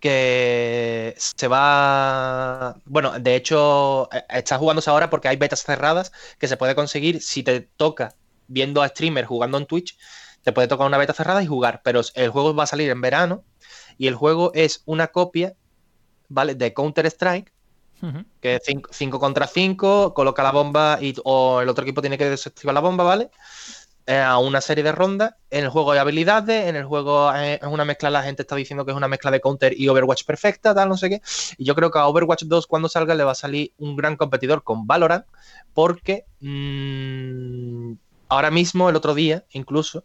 [0.05, 2.77] que se va.
[2.85, 7.23] Bueno, de hecho, eh, está jugándose ahora porque hay betas cerradas que se puede conseguir
[7.23, 8.15] si te toca
[8.47, 9.97] viendo a streamers jugando en Twitch.
[10.43, 13.01] Te puede tocar una beta cerrada y jugar, pero el juego va a salir en
[13.01, 13.45] verano
[13.97, 15.57] y el juego es una copia
[16.29, 16.55] ¿vale?
[16.55, 17.51] De Counter-Strike,
[18.43, 22.29] que es 5 contra 5, coloca la bomba y, o el otro equipo tiene que
[22.29, 23.31] desactivar la bomba, ¿vale?
[24.07, 25.35] A una serie de rondas.
[25.51, 28.55] En el juego hay habilidades, en el juego eh, es una mezcla, la gente está
[28.55, 31.23] diciendo que es una mezcla de Counter y Overwatch perfecta, tal, no sé qué.
[31.57, 34.17] Y yo creo que a Overwatch 2 cuando salga le va a salir un gran
[34.17, 35.25] competidor con Valorant,
[35.73, 37.93] porque mm,
[38.29, 40.05] ahora mismo, el otro día, incluso,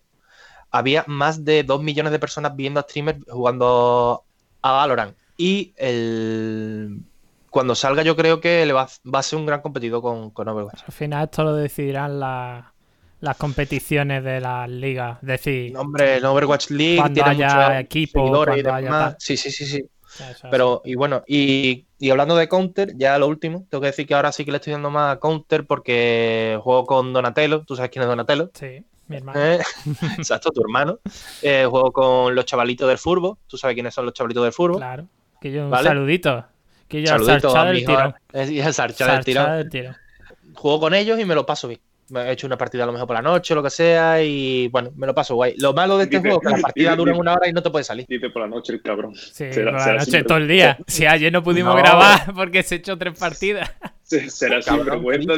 [0.71, 4.23] había más de 2 millones de personas viendo a streamers jugando
[4.61, 5.17] a Valorant.
[5.35, 7.01] Y el...
[7.49, 10.47] cuando salga yo creo que le va, va a ser un gran competidor con, con
[10.47, 10.83] Overwatch.
[10.85, 12.73] Al final esto lo decidirán la-
[13.21, 15.17] las competiciones de las ligas.
[15.21, 18.77] Es decir, No, Hombre, el Overwatch League Cuando tiene haya muchos equipo, seguidores y cuando
[18.77, 19.15] haya demás.
[19.19, 19.77] Sí, sí, sí, sí.
[19.77, 23.87] eso es Pero, y bueno, y, y hablando de Counter, ya lo último, tengo que
[23.87, 27.63] decir que ahora sí que le estoy dando más a Counter porque juego con Donatello,
[27.65, 28.51] tú sabes quién es Donatello.
[28.53, 29.43] Sí, mi hermano.
[29.43, 29.59] ¿eh?
[30.17, 30.99] Exacto, tu hermano.
[31.41, 34.77] Eh, juego con los chavalitos del furbo, tú sabes quiénes son los chavalitos del furbo.
[34.77, 35.07] Claro.
[35.41, 35.89] Que yo un ¿Vale?
[35.89, 36.45] saludito.
[36.87, 40.55] Que yo al Saludito Sarchá a del y.
[40.55, 41.79] Juego con ellos y me lo paso bien.
[42.11, 44.21] Me he hecho una partida a lo mejor por la noche o lo que sea
[44.23, 45.55] y bueno, me lo paso guay.
[45.57, 47.61] Lo malo de este Dice- juego es que la partida dura una hora y no
[47.61, 48.05] te puedes salir.
[48.07, 49.15] Dice por la noche el cabrón.
[49.15, 50.77] Sí, Será- por la será noche siempre- todo el día.
[50.87, 51.79] Si ayer no pudimos No.
[51.81, 53.71] grabar porque se echó tres partidas.
[54.03, 55.33] Se- Será Cabrón, sinvergüenza.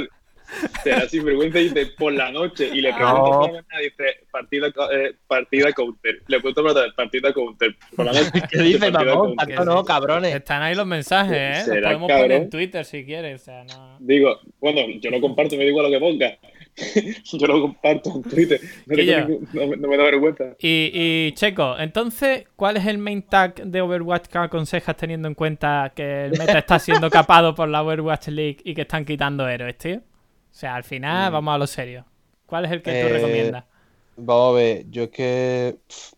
[0.83, 2.69] Será sinvergüenza y dice por la noche.
[2.73, 3.39] Y le pregunto No.
[3.39, 6.21] mañana, dice partida, eh, partida counter.
[6.27, 7.73] Le pregunto tarde, partida counter.
[7.95, 8.31] Por la noche.
[8.51, 9.35] ¿Qué dice, mamón?
[9.37, 10.35] Tanto no, cabrones.
[10.35, 11.75] Están ahí los mensajes, ¿eh?
[11.79, 13.41] Los podemos poner en Twitter si quieres.
[13.41, 13.97] O sea, no...
[13.99, 16.37] Digo, bueno, yo lo comparto, me digo lo que ponga.
[17.23, 18.59] yo lo comparto en Twitter.
[18.85, 19.27] No, Que tengo yo.
[19.27, 20.43] ningún- no me- no me da vergüenza.
[20.59, 25.35] Y, y, Checo, entonces, ¿cuál es el main tag de Overwatch que aconsejas teniendo en
[25.35, 29.47] cuenta que el meta está siendo capado por la Overwatch League y que están quitando
[29.47, 29.97] héroes, tío?
[29.97, 31.33] O sea, al final, Mm.
[31.33, 32.05] vamos a lo serio.
[32.45, 33.65] ¿Cuál es el que tú Eh, recomiendas?
[34.17, 36.13] Vamos a ver, yo es que pff,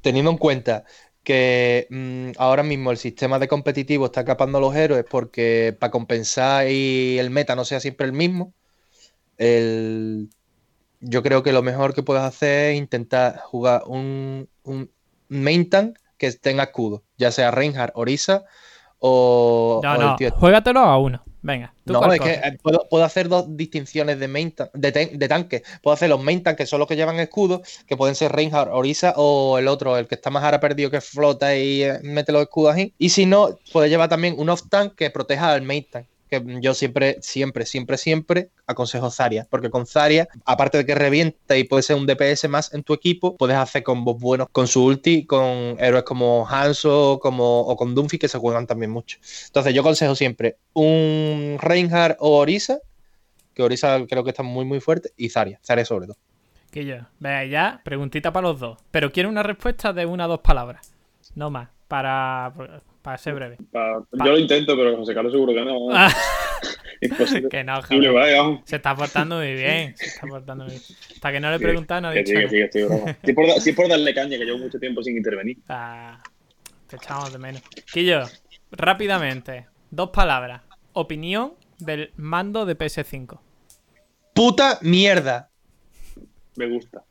[0.00, 0.84] teniendo en cuenta
[1.24, 5.90] que mm, ahora mismo el sistema de competitivo está capando a los héroes porque para
[5.90, 8.54] compensar y el meta no sea siempre el mismo,
[9.38, 10.28] el-
[11.00, 14.90] yo creo que lo mejor que puedes hacer es intentar jugar un, un
[15.28, 18.44] main tank que tenga escudo, ya sea Reinhardt, Orisa
[18.98, 21.22] o, No, o el no, tío- juégatelo a uno.
[21.40, 24.90] Venga, tú no, es que eh, puedo, puedo hacer dos distinciones de, main tan- de,
[24.90, 25.62] de tanque.
[25.82, 28.72] Puedo hacer los main tank, que son los que llevan escudos, que pueden ser Reinhardt,
[28.72, 32.32] Orisa o el otro, el que está más ahora perdido, que flota y eh, mete
[32.32, 32.92] los escudos ahí.
[32.98, 36.06] Y si no, puede llevar también un off tank que proteja al main tank.
[36.28, 39.46] Que yo siempre, siempre, siempre, siempre aconsejo Zarya.
[39.50, 42.94] Porque con Zarya, aparte de que revienta y puede ser un DPS más en tu
[42.94, 47.94] equipo, puedes hacer combos buenos con su ulti, con héroes como Hanzo como, o con
[47.94, 49.18] Dunphy, que se juegan también mucho.
[49.46, 52.80] Entonces yo aconsejo siempre un Reinhardt o Orisa,
[53.54, 56.16] que Orisa creo que está muy muy fuerte, y Zarya, Zarya sobre todo.
[56.70, 56.96] Que yo.
[57.18, 58.78] Venga, ya, preguntita para los dos.
[58.90, 60.92] Pero quiero una respuesta de una o dos palabras.
[61.34, 62.52] No más, para,
[63.02, 63.56] para ser breve.
[63.72, 65.88] Pa- Yo lo intento, pero José Carlos seguro que no.
[67.00, 67.48] Imposible.
[67.48, 68.58] que no, joder.
[68.64, 69.96] Se está portando muy bien.
[69.96, 70.82] Se está portando muy bien.
[71.14, 72.78] Hasta que no le he Sí, preguntado, no ha dicho sí, sí,
[73.22, 75.58] es por, da- es por darle caña, que llevo mucho tiempo sin intervenir.
[75.68, 76.20] Ah,
[76.88, 77.62] te echamos de menos.
[77.92, 78.22] Quillo,
[78.72, 80.62] rápidamente, dos palabras.
[80.92, 83.38] Opinión del mando de PS5.
[84.34, 85.50] ¡Puta mierda!
[86.56, 87.04] Me gusta.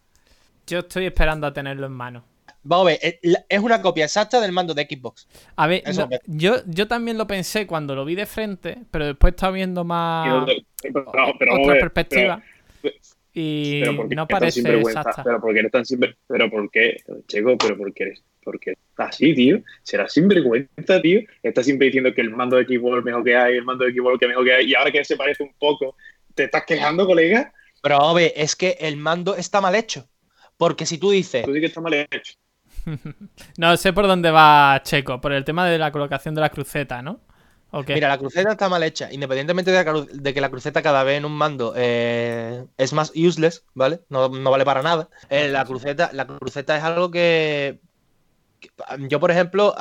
[0.65, 2.25] Yo estoy esperando a tenerlo en mano.
[2.67, 5.27] Vamos a ver, es- la- es una copia exacta del mando de Xbox.
[5.55, 9.31] A ver, no, yo, yo también lo pensé cuando lo vi de frente, pero después
[9.33, 10.45] estaba viendo más
[10.81, 12.41] pero, otra ver, perspectiva
[12.81, 12.95] pero-
[13.33, 14.99] y pero ¿por qué no parece sinvergüenza?
[15.01, 15.23] exacta.
[15.23, 16.17] Pero porque eres tan sinver...
[16.27, 18.23] Pero por qué, Checo, pero porque eres...
[18.43, 19.59] Porque así, tío.
[19.83, 21.21] Será sinvergüenza, tío.
[21.43, 23.91] Estás siempre diciendo que el mando de equipo es mejor que hay, el mando de
[23.91, 24.71] equipo es mejor que hay.
[24.71, 25.95] Y ahora que se parece un poco,
[26.33, 27.53] ¿te estás quejando, colega?
[27.83, 30.07] Pero vamos a ver, es que el mando está mal hecho.
[30.57, 32.33] Porque si tú dices, Tú sí que está mal hecho.
[33.57, 37.01] No sé por dónde va Checo, por el tema de la colocación de la cruceta,
[37.01, 37.21] ¿no?
[37.93, 41.25] Mira, la cruceta está mal hecha, independientemente de, de que la cruceta cada vez en
[41.25, 44.01] un mando eh, es más useless, ¿vale?
[44.09, 45.09] No, vale para nada.
[45.29, 47.81] Eh, la, cruceta, la cruceta es algo que,
[48.59, 48.71] que-
[49.09, 49.75] yo, por ejemplo,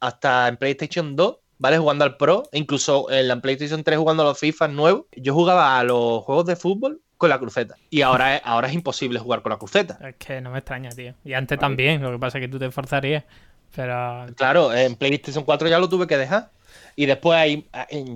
[0.00, 1.78] hasta en PlayStation 2, ¿vale?
[1.78, 5.34] Jugando al Pro, e incluso en la PlayStation 3 jugando a los FIFA nuevos, yo
[5.34, 7.76] jugaba a los juegos de fútbol con la cruceta.
[7.88, 9.98] Y ahora es, ahora es imposible jugar con la cruceta.
[10.06, 11.14] Es que no me extraña, tío.
[11.24, 13.24] Y antes también, lo que pasa es que tú te esforzarías.
[13.74, 16.50] Pero Claro, en PlayStation 4 ya lo tuve que dejar.
[16.96, 17.66] Y después hay,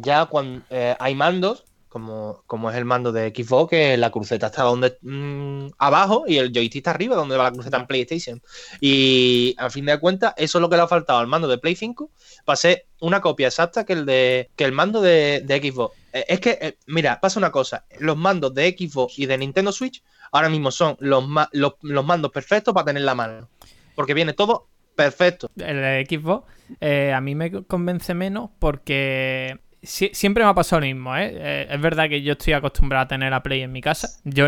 [0.02, 4.46] ya cuando eh, hay mandos, como, como es el mando de Xbox, que la cruceta
[4.46, 8.42] está donde mm, abajo y el joystick está arriba, donde va la cruceta en PlayStation.
[8.80, 11.58] Y al fin de cuentas, eso es lo que le ha faltado al mando de
[11.58, 12.10] Play 5
[12.44, 15.96] para ser una copia exacta que el de que el mando de, Xbox.
[16.12, 19.72] Eh, es que, eh, mira, pasa una cosa, los mandos de Xbox y de Nintendo
[19.72, 23.48] Switch ahora mismo son los, los, mandos perfectos para tener en la mano.
[23.94, 25.50] Porque viene todo perfecto.
[25.56, 30.80] el de Xbox, eh, a mí me convence menos porque si- siempre me ha pasado
[30.80, 31.30] lo mismo, ¿eh?
[31.34, 34.08] Eh, Es verdad que yo estoy acostumbrado a tener la Play en mi casa.
[34.24, 34.46] Yo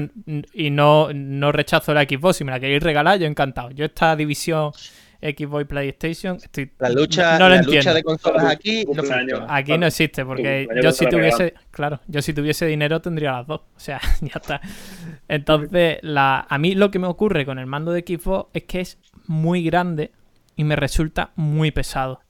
[0.52, 2.36] y no, no rechazo la Xbox.
[2.38, 3.70] Si me la queréis regalar, yo encantado.
[3.70, 4.72] Yo esta división
[5.22, 9.02] Xbox y PlayStation, estoy, La lucha, no la lucha de consolas aquí no.
[9.50, 13.60] Aquí no existe, porque yo si tuviese, claro, yo si tuviese dinero tendría las dos.
[13.60, 14.60] O sea, ya está.
[15.28, 18.80] Entonces, la, a mí lo que me ocurre con el mando de Xbox es que
[18.80, 20.10] es muy grande
[20.56, 22.20] y me resulta muy pesado.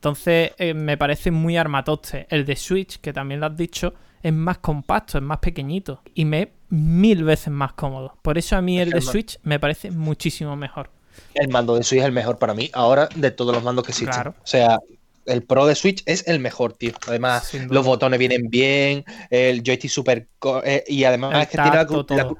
[0.00, 2.26] Entonces, eh, me parece muy armatoste.
[2.30, 6.24] El de Switch, que también lo has dicho, es más compacto, es más pequeñito y
[6.24, 8.16] me es mil veces más cómodo.
[8.22, 10.88] Por eso a mí el de Switch me parece muchísimo mejor.
[11.34, 13.92] El mando de Switch es el mejor para mí ahora de todos los mandos que
[13.92, 14.14] existen.
[14.14, 14.34] Claro.
[14.42, 14.78] O sea,
[15.26, 16.92] el Pro de Switch es el mejor, tío.
[17.06, 20.28] Además, los botones vienen bien, el joystick super...
[20.64, 22.38] eh, y además El es que tiene la, tacto, la cru-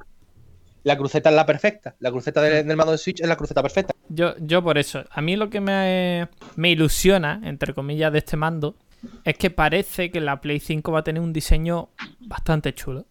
[0.84, 1.94] la cruceta es la perfecta.
[2.00, 3.94] La cruceta del, del mando de Switch es la cruceta perfecta.
[4.08, 8.36] Yo, yo por eso, a mí lo que me, me ilusiona, entre comillas, de este
[8.36, 8.76] mando,
[9.24, 11.90] es que parece que la Play 5 va a tener un diseño
[12.20, 13.06] bastante chulo.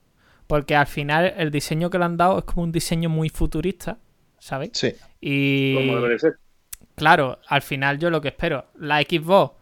[0.47, 3.99] Porque al final el diseño que le han dado es como un diseño muy futurista,
[4.39, 4.71] ¿sabes?
[4.73, 4.93] Sí.
[5.21, 6.33] Y Como debe de ser.
[6.95, 9.53] claro, al final yo lo que espero, la Xbox,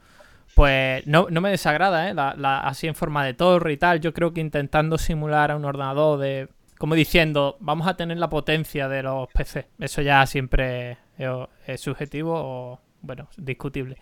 [0.55, 2.13] pues no, no me desagrada, ¿eh?
[2.13, 5.55] La- la- así en forma de torre y tal, yo creo que intentando simular a
[5.57, 6.47] un ordenador de...
[6.77, 9.65] Como diciendo, vamos a tener la potencia de los PC.
[9.79, 11.29] Eso ya siempre es,
[11.65, 13.97] es subjetivo o, bueno, discutible.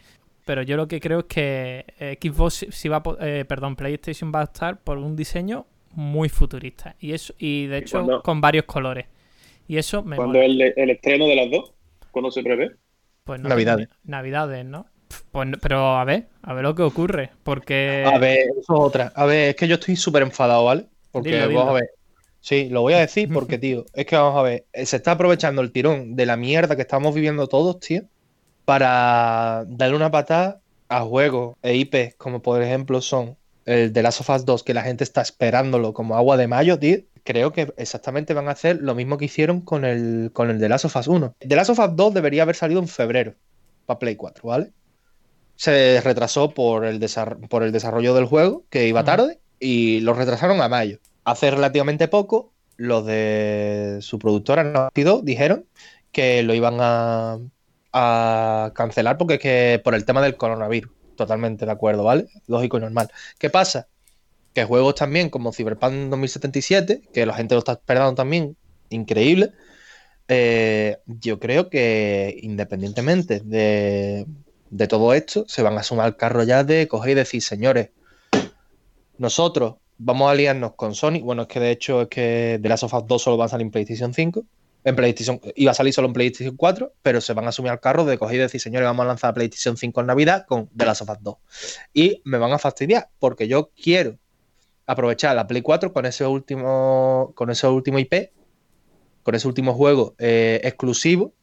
[0.46, 4.44] Pero yo lo que creo es que Xbox si- va eh, perdón, PlayStation va a
[4.44, 6.96] estar por un diseño muy futurista.
[7.00, 9.08] Y eso, y de hecho con varios colores.
[9.68, 10.46] Y eso me ¿Cuándo mola.
[10.46, 11.74] el, el estreno de las dos?
[12.12, 12.72] ¿Cuándo se prevé?
[13.24, 13.90] Pues no Navidades.
[14.04, 14.86] Navidades, ¿no?
[15.32, 17.32] Pues, no- pero a ver, a ver lo que ocurre.
[17.44, 18.04] Porque.
[18.06, 19.12] A ver, eso es otra.
[19.16, 20.86] A ver, es que yo estoy súper enfadado, ¿vale?
[21.12, 21.90] Porque Dilo, vamos a ver.
[22.46, 24.66] Sí, lo voy a decir porque, tío, es que vamos a ver.
[24.72, 28.04] Se está aprovechando el tirón de la mierda que estamos viviendo todos, tío,
[28.66, 34.22] para darle una patada a juegos e IPs como por ejemplo son el de Last
[34.22, 37.00] of Us 2, que la gente está esperándolo como agua de mayo, tío.
[37.24, 40.70] Creo que exactamente van a hacer lo mismo que hicieron con el, con el de
[40.70, 41.38] Last of Us 1.
[41.40, 43.34] The Last of Us 2 debería haber salido en febrero
[43.88, 44.72] para Play 4, ¿vale?
[45.56, 47.04] Se retrasó por el,
[47.50, 51.00] por el desarrollo del juego, que iba tarde, y lo retrasaron a mayo.
[51.26, 55.68] Hace relativamente poco, los de su productora Naughty dijeron
[56.12, 57.40] que lo iban a,
[57.94, 60.92] a cancelar porque es que por el tema del coronavirus.
[61.16, 62.28] Totalmente de acuerdo, ¿vale?
[62.48, 63.10] Lógico y normal.
[63.40, 63.88] ¿Qué pasa?
[64.54, 68.58] Que juegos también como Cyberpunk 2077, que la gente lo está esperando también,
[68.90, 69.54] increíble.
[70.28, 74.28] eh, yo creo que independientemente de,
[74.70, 77.92] de todo esto, se van a sumar al carro ya de coger y decir, señores,
[79.18, 81.20] nosotros vamos a aliarnos con Sony.
[81.22, 83.50] Bueno, es que de hecho es que The Last of Us 2 solo va a
[83.50, 84.44] salir en PlayStation 5.
[84.84, 87.80] En PlayStation, iba a salir solo en PlayStation 4, pero se van a asumir al
[87.80, 90.86] carro de coger y decir, señores, vamos a lanzar PlayStation 5 en Navidad con The
[90.86, 91.36] Last of Us 2.
[91.94, 94.18] Y me van a fastidiar, porque yo quiero
[94.86, 98.30] aprovechar la Play 4 con ese último, con ese último IP,
[99.24, 101.34] con ese último juego eh, exclusivo,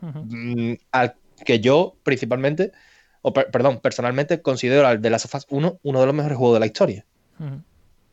[0.00, 2.72] mm, al que yo principalmente,
[3.22, 6.36] o per- perdón, personalmente considero al The Last of Us 1 uno de los mejores
[6.36, 7.06] juegos de la historia.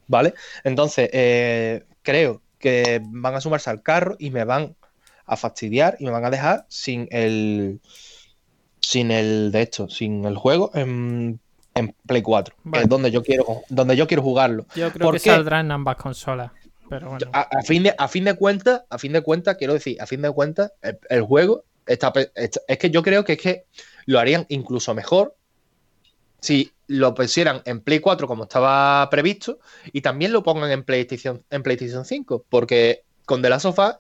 [0.07, 0.33] ¿Vale?
[0.63, 4.75] Entonces, eh, creo que van a sumarse al carro y me van
[5.25, 7.79] a fastidiar y me van a dejar sin el.
[8.81, 9.51] Sin el.
[9.51, 11.39] De hecho, sin el juego en,
[11.75, 12.55] en Play 4.
[12.55, 12.83] Que Vale.
[12.83, 14.65] es donde yo quiero, donde yo quiero jugarlo.
[14.75, 16.51] Yo creo ¿Por que saldrá en ambas consolas.
[16.89, 17.29] Pero bueno.
[17.33, 20.05] A, a fin de, a fin de cuentas, a fin de cuentas, quiero decir, a
[20.07, 23.65] fin de cuentas, el, el juego está- es que yo creo que es que
[24.05, 25.35] lo harían incluso mejor
[26.39, 29.59] si lo pusieran en Play 4 como estaba previsto
[29.91, 33.95] y también lo pongan en PlayStation, en PlayStation 5, porque con The Last of Us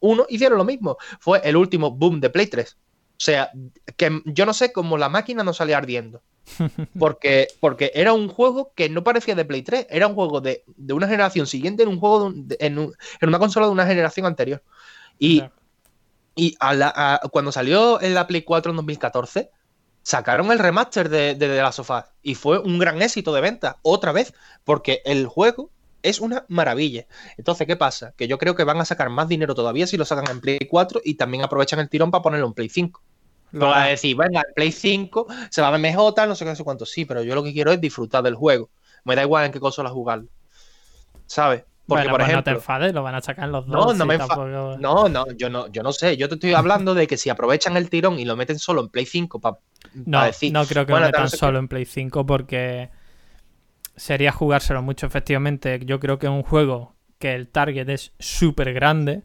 [0.00, 0.96] 1 hicieron lo mismo.
[1.20, 2.76] Fue el último boom de Play 3.
[2.76, 3.50] O sea,
[3.96, 6.22] que yo no sé cómo la máquina no salía ardiendo.
[6.98, 10.62] Porque, porque era un juego que no parecía de Play 3, era un juego de,
[10.76, 13.86] de una generación siguiente en un juego de en, un- en una consola de una
[13.86, 14.62] generación anterior.
[15.18, 15.42] Y,
[16.36, 19.50] y a la- a- cuando salió en la Play 4 en 2014,
[20.04, 24.12] sacaron el remaster de, de of Us y fue un gran éxito de venta, otra
[24.12, 25.70] vez, porque el juego
[26.02, 27.06] es una maravilla.
[27.38, 28.12] Entonces, ¿qué pasa?
[28.16, 30.58] Que yo creo que van a sacar más dinero todavía si lo sacan en Play
[30.70, 33.02] 4 y también aprovechan el tirón para ponerlo en Play 5.
[33.52, 36.28] Lo No va a decir, venga, el Play 5 se va a ver mejor, tal,
[36.28, 36.84] no sé qué, no sé cuánto.
[36.84, 38.68] Sí, pero yo lo que quiero es disfrutar del juego.
[39.04, 40.28] Me da igual en qué consola jugarlo.
[41.26, 41.64] ¿Sabes?
[41.86, 42.60] Porque, bueno, por pues no te ejemplo.
[42.60, 43.96] enfades, lo van a sacar los No, dos.
[43.96, 46.16] no sí, me tampoco- No, no, yo no, yo no sé.
[46.16, 48.88] Yo te estoy hablando de que si aprovechan el tirón y lo meten solo en
[48.88, 49.58] Play 5 para
[49.94, 50.52] No, decir.
[50.52, 52.90] no creo que bueno, lo metan solo en Play 5 porque
[53.96, 55.06] sería jugárselo mucho.
[55.06, 59.22] Efectivamente, yo creo que es un juego que el target es súper grande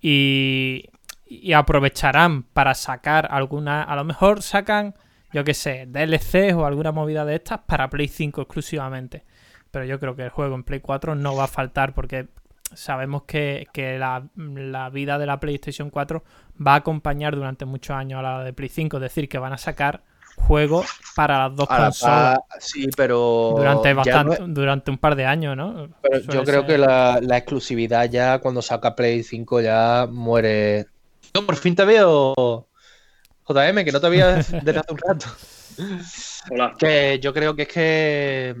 [0.00, 0.86] y,
[1.26, 3.82] y aprovecharán para sacar alguna.
[3.82, 4.94] A lo mejor sacan,
[5.32, 9.24] yo qué sé, DLCs o alguna movida de estas para Play 5 exclusivamente.
[9.70, 12.28] Pero yo creo que el juego en Play 4 no va a faltar porque
[12.74, 16.22] sabemos que, que la, la vida de la PlayStation 4
[16.66, 18.96] va a acompañar durante muchos años a la de Play 5.
[18.98, 20.02] Es decir, que van a sacar
[20.36, 23.54] juegos para las dos A la consolas pa- sí, pero.
[23.56, 25.88] durante, bastante, no es- durante un par de años, ¿no?
[26.00, 30.06] pero Suele yo creo ser- que la, la exclusividad ya cuando saca Play 5 ya
[30.10, 30.86] muere.
[31.34, 32.34] Yo por fin te veo,
[33.48, 35.26] JM, que no te veía desde hace un rato.
[36.50, 36.74] Hola.
[36.78, 38.56] Que yo creo que es que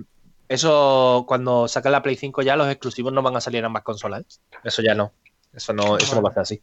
[0.48, 3.82] eso, cuando saca la Play 5 ya, los exclusivos no van a salir en más
[3.82, 4.22] consolas.
[4.22, 4.56] ¿eh?
[4.64, 5.12] Eso ya no.
[5.52, 6.62] Eso no, eso no va a ser así.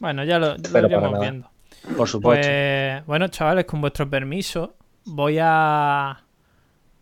[0.00, 1.50] Bueno, ya lo, ya lo iremos viendo.
[1.96, 2.46] Por supuesto.
[2.46, 6.22] Pues, bueno, chavales, con vuestro permiso, voy a,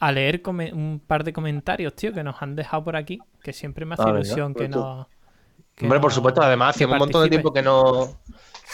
[0.01, 3.85] a leer un par de comentarios, tío, que nos han dejado por aquí, que siempre
[3.87, 4.79] me hace Ah, venga, ilusión que tú.
[4.79, 5.09] no.
[5.75, 8.21] que Hombre, por supuesto, además, hacía un montón de tiempo que no.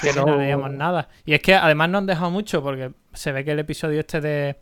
[0.00, 1.08] Que sí, no no- leíamos nada.
[1.24, 4.20] Y es que además no han dejado mucho, porque se ve que el episodio este
[4.20, 4.60] de,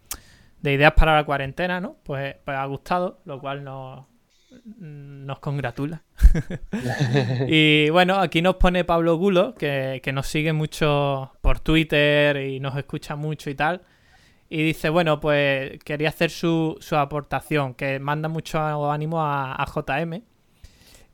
[0.60, 1.96] de ideas para la cuarentena, ¿no?
[2.02, 4.06] Pues, pues ha gustado, lo cual nos,
[4.78, 6.02] nos congratula.
[7.48, 12.60] y bueno, aquí nos pone Pablo Gulo, que, que nos sigue mucho por Twitter y
[12.60, 13.82] nos escucha mucho y tal.
[14.50, 19.66] Y dice, bueno, pues quería hacer su, su aportación, que manda mucho ánimo a, a
[19.66, 20.22] JM.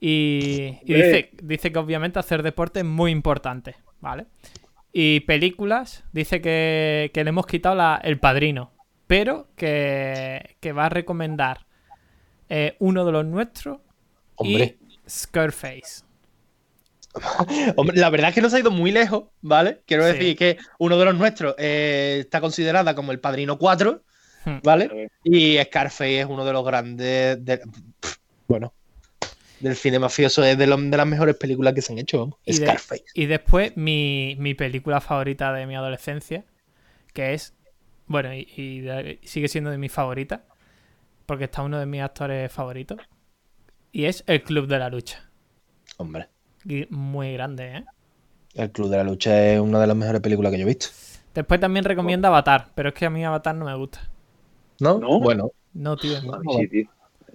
[0.00, 4.26] Y, y dice, dice que obviamente hacer deporte es muy importante, ¿vale?
[4.92, 8.73] Y películas, dice que, que le hemos quitado la, el padrino,
[9.16, 11.66] pero que, que va a recomendar
[12.48, 13.78] eh, uno de los nuestros
[14.36, 14.76] Hombre.
[14.88, 16.02] y Scarface.
[17.76, 19.82] Hombre, la verdad es que no se ha ido muy lejos, ¿vale?
[19.86, 20.12] Quiero Sí.
[20.14, 24.02] decir que uno de los nuestros eh, está considerada como el Padrino 4,
[24.46, 24.58] Hmm.
[24.62, 25.08] ¿vale?
[25.22, 27.42] Y Scarface es uno de los grandes.
[27.42, 27.58] de-
[28.00, 28.74] pff, bueno,
[29.60, 32.38] del cine mafioso, es de, lo- de las mejores películas que se han hecho, vamos.
[32.44, 33.04] Y de- Scarface.
[33.14, 36.44] Y después mi, mi película favorita de mi adolescencia,
[37.14, 37.54] que es,
[38.06, 40.40] bueno, y, y de- sigue siendo de mis favoritas,
[41.26, 42.98] porque está uno de mis actores favoritos,
[43.92, 45.30] y es El Club de la Lucha.
[45.98, 46.28] Hombre,
[46.64, 47.84] Y muy grande, ¿eh?
[48.54, 50.88] El Club de la Lucha es una de las mejores películas que yo he visto.
[51.34, 54.08] Después también recomienda Avatar, pero es que a mí Avatar no me gusta.
[54.80, 54.98] ¿No?
[54.98, 55.18] ¿No?
[55.20, 56.16] Bueno, No, tío.
[56.58, 56.88] Sí, tío.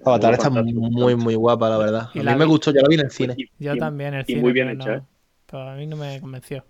[0.04, 2.08] Avatar está muy, muy guapa, la verdad.
[2.14, 3.36] Y A la mí me gustó, yo la vi en el cine.
[3.58, 4.40] Yo también, el y cine.
[4.40, 5.02] muy bien hecha, no- ¿eh?
[5.46, 6.64] pero a mí no me convenció.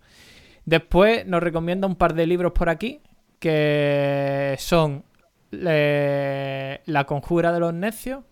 [0.64, 3.00] Después nos recomienda un par de libros por aquí,
[3.40, 5.04] que son
[5.52, 8.24] eh, La Conjura de los Necios.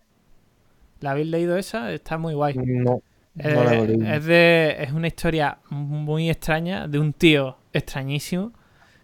[1.01, 1.91] ¿La habéis leído esa?
[1.93, 2.59] Está muy guay.
[2.63, 3.01] No,
[3.37, 4.09] Eh, no la he leído.
[4.15, 8.53] es, de, es una historia muy extraña de un tío extrañísimo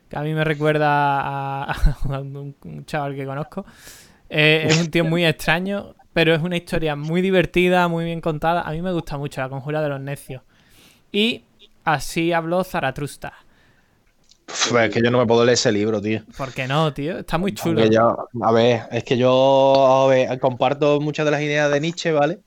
[0.10, 0.88] que a mí me recuerda
[1.22, 3.66] a, a un, un chaval que conozco.
[4.30, 8.62] Eh, es un tío muy extraño, pero es una historia muy divertida, muy bien contada.
[8.64, 10.44] A mí me gusta mucho La Conjura de los Necios.
[11.12, 11.46] Y
[11.86, 13.34] así habló Zaratrusta.
[14.46, 16.22] Pff, es que yo no me puedo leer ese libro, tío.
[16.38, 17.20] ¿Por qué no, tío?
[17.20, 17.86] Está muy chulo.
[17.86, 22.12] Yo- a ver, es que yo a ver, comparto muchas de las ideas de Nietzsche,
[22.12, 22.40] ¿vale?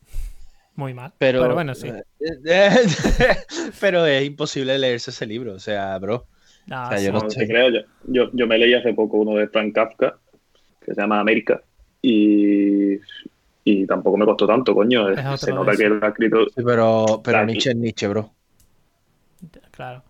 [0.77, 1.13] Muy mal.
[1.19, 1.91] Pero, Pero bueno, sí.
[3.81, 6.27] pero es imposible leerse ese libro, o sea, bro.
[6.67, 7.71] No, o sea, yo no te creo.
[7.71, 10.19] Yo, yo, yo me leí hace poco uno de Frank Kafka,
[10.85, 11.61] que se llama América,
[12.01, 12.95] y,
[13.65, 15.09] y tampoco me costó tanto, coño.
[15.11, 16.45] Es Se nota que lo ha escrito.
[16.55, 17.45] Sí, pero, pero.
[17.45, 18.33] Nietzsche es Nietzsche, bro.
[19.73, 20.05] Claro.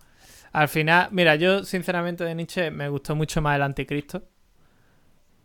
[0.53, 4.23] Al final, mira, yo sinceramente de Nietzsche me gustó mucho más el Anticristo.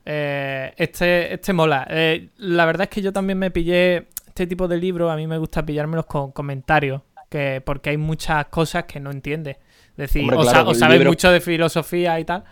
[0.05, 1.87] Eh, este, este mola.
[1.89, 5.27] Eh, la verdad es que yo también me pillé este tipo de libros, a mí
[5.27, 9.57] me gusta pillármelos con comentarios, que, porque hay muchas cosas que no entiendes.
[9.91, 12.43] Es decir, Hombre, o, claro, sa- o sabes libro- mucho de filosofía y tal.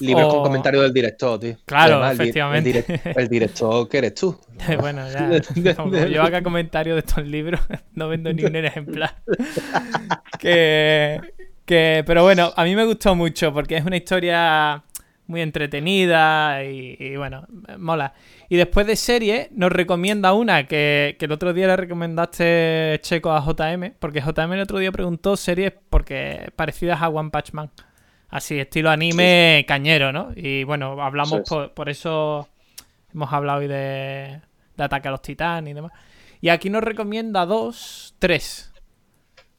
[0.00, 1.56] Libros O- con comentarios del director, tío.
[1.66, 2.84] Claro, Además, efectivamente.
[3.04, 4.38] El, el director que eres tú.
[4.80, 5.74] bueno, ya.
[5.76, 7.60] Como yo haga comentarios de estos libros,
[7.94, 9.16] no vendo ni un ejemplar.
[10.38, 11.20] que,
[11.68, 14.82] que, pero bueno, a mí me gustó mucho porque es una historia
[15.26, 17.46] muy entretenida y, y bueno,
[17.78, 18.14] mola.
[18.48, 23.30] Y después de serie, nos recomienda una que, que el otro día le recomendaste Checo
[23.30, 27.70] a JM, porque JM el otro día preguntó series porque parecidas a One Punch Man.
[28.30, 30.30] Así, estilo anime cañero, ¿no?
[30.34, 32.48] Y bueno, hablamos por, por eso
[33.12, 34.40] hemos hablado hoy de,
[34.76, 35.92] de Ataque a los Titanes y demás.
[36.40, 38.72] Y aquí nos recomienda dos, tres.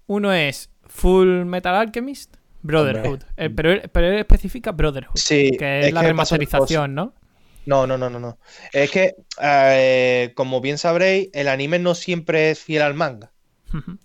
[0.08, 3.22] Uno es Full Metal Alchemist, Brotherhood.
[3.38, 7.14] Eh, pero, él, pero él especifica Brotherhood, Sí, que es, la que remasterización, ¿no?
[7.66, 8.40] No, no, no, no, no.
[8.74, 13.32] Es que, eh, como bien sabréis, el anime no siempre es fiel al manga,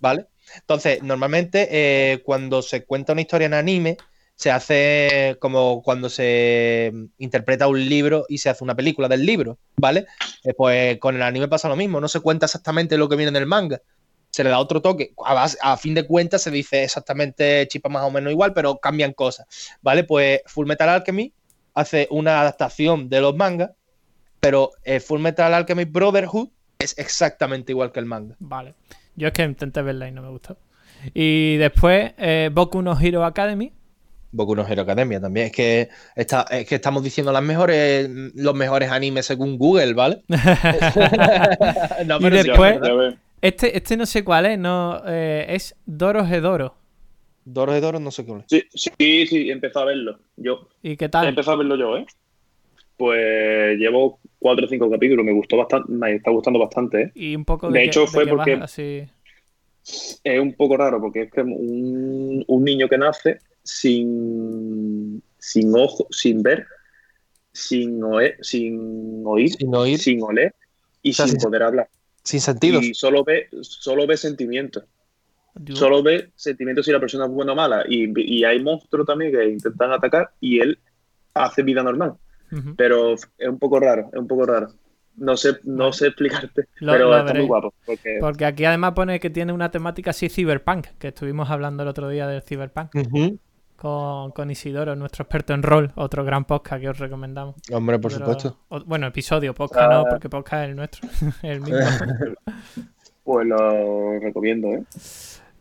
[0.00, 0.26] ¿vale?
[0.56, 3.96] Entonces, normalmente eh, cuando se cuenta una historia en anime,
[4.36, 9.58] se hace como cuando se interpreta un libro y se hace una película del libro,
[9.76, 10.06] ¿vale?
[10.42, 13.32] Eh, pues con el anime pasa lo mismo, no se cuenta exactamente lo que viene
[13.32, 13.80] del manga,
[14.34, 15.12] se le da otro toque.
[15.24, 18.78] A, base- a fin de cuentas se dice exactamente chispa más o menos igual, pero
[18.78, 19.46] cambian cosas.
[19.80, 20.02] ¿Vale?
[20.02, 21.32] Pues Full Metal Alchemy
[21.74, 23.70] hace una adaptación de los mangas,
[24.40, 26.48] pero eh, Full Metal Alchemy Brotherhood
[26.80, 28.34] es exactamente igual que el manga.
[28.40, 28.74] Vale.
[29.14, 30.56] Yo es que intenté verla y no me gustó.
[31.14, 33.72] Y después, eh, Boku no Hero Academy.
[34.32, 35.46] Boku no Hero Academia también.
[35.46, 40.24] Es que, está, es que estamos diciendo las mejores, los mejores animes según Google, ¿vale?
[42.06, 43.16] no, Y pero sí, después-.
[43.44, 46.74] Este, este no sé cuál es, no, eh, es Doro Hedoro.
[47.44, 48.32] Doro de Doro no sé qué.
[48.48, 50.18] Sí, sí, sí, he empezado a verlo.
[50.36, 51.28] Yo ¿Y qué he tal?
[51.28, 52.06] empezado a verlo yo, ¿eh?
[52.96, 57.12] Pues llevo cuatro o cinco capítulos, me gustó bastante, me está gustando bastante, ¿eh?
[57.14, 59.06] Y un poco De de, hecho, fue porque- así.
[60.24, 66.06] Es un poco raro porque es que un, un niño que nace sin, sin ojo,
[66.10, 66.66] sin ver,
[67.52, 70.54] sin oír, sin oír, Sin oír, sin oler
[71.02, 71.88] y O sea, sin sin- poder hablar.
[72.24, 72.82] Sin sentidos.
[72.82, 74.84] Y solo ve, solo ve sentimientos.
[75.76, 77.84] Solo ve sentimientos si la persona es buena o mala.
[77.88, 80.78] Y, y hay monstruos también que intentan atacar y él
[81.34, 82.14] hace vida normal.
[82.76, 84.68] Pero es un poco raro, es un poco raro.
[85.16, 87.72] No sé, no sé explicarte, Lo- pero lo está muy guapo.
[87.86, 91.88] Porque Porque aquí además pone que tiene una temática así cyberpunk, que estuvimos hablando el
[91.88, 92.90] otro día del cyberpunk.
[93.76, 97.56] Con, con Isidoro, nuestro experto en rol, otro gran podcast que os recomendamos.
[97.72, 98.58] Hombre, por Pero- supuesto.
[98.68, 99.94] o- bueno, episodio, podcast Ah.
[99.94, 101.08] no, porque podcast es el nuestro,
[101.42, 101.76] el mismo.
[103.24, 104.82] pues lo recomiendo, ¿eh?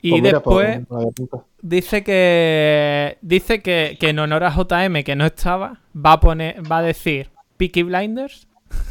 [0.02, 1.38] Y Pues mira, después pues, puta.
[1.62, 6.62] dice que dice que, que en honor a JM que no estaba, va a poner,
[6.70, 8.48] va a decir Peaky Blinders.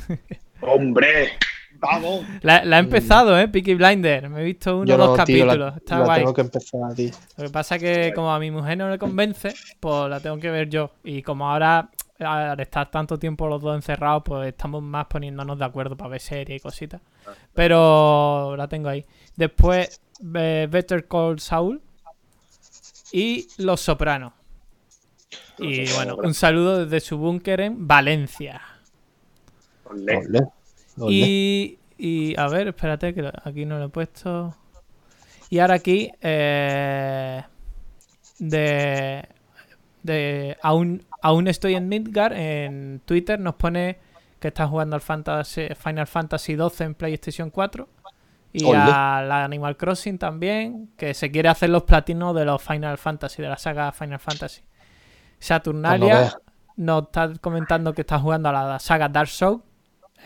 [0.63, 1.29] ¡Hombre!
[1.83, 2.25] ¡Vamos!
[2.43, 4.31] La, la he empezado, eh, Peaky Blinders.
[4.31, 5.77] Me he visto uno o dos tío, la- capítulos.
[5.77, 6.21] Está la guay.
[6.21, 7.11] tengo que empezar, tío.
[7.37, 10.39] Lo que pasa es que como a mi mujer no le convence, pues la tengo
[10.39, 10.93] que ver yo.
[11.03, 15.65] Y como ahora, al estar tanto tiempo los dos encerrados, pues estamos más poniéndonos de
[15.65, 17.01] acuerdo para ver series y cositas.
[17.53, 19.05] Pero la tengo ahí.
[19.35, 20.01] Después,
[20.35, 21.83] eh, Better Call Saul
[23.13, 24.33] y Los Sopranos.
[25.59, 28.61] Y bueno, un saludo desde su búnker en Valencia.
[29.85, 30.17] Olé.
[30.19, 30.41] Ole.
[31.09, 34.55] Y, y a ver, espérate, que aquí no lo he puesto.
[35.51, 37.43] Y ahora aquí, eh,
[38.39, 39.29] de,
[40.03, 43.99] de aún, aún estoy en Midgar, en Twitter nos pone
[44.43, 47.89] que está jugando al Fantasy, Final Fantasy XII en PlayStation 4.
[48.55, 48.79] Y Ole.
[48.79, 53.41] a la Animal Crossing también, que se quiere hacer los platinos de los Final Fantasy,
[53.41, 54.61] de la saga Final Fantasy.
[54.61, 56.39] Pues no Saturnalia
[56.77, 59.63] nos está comentando que está jugando a la saga Dark Souls,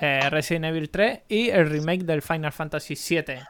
[0.01, 3.40] eh, Resident Evil 3 y el remake del Final Fantasy 7.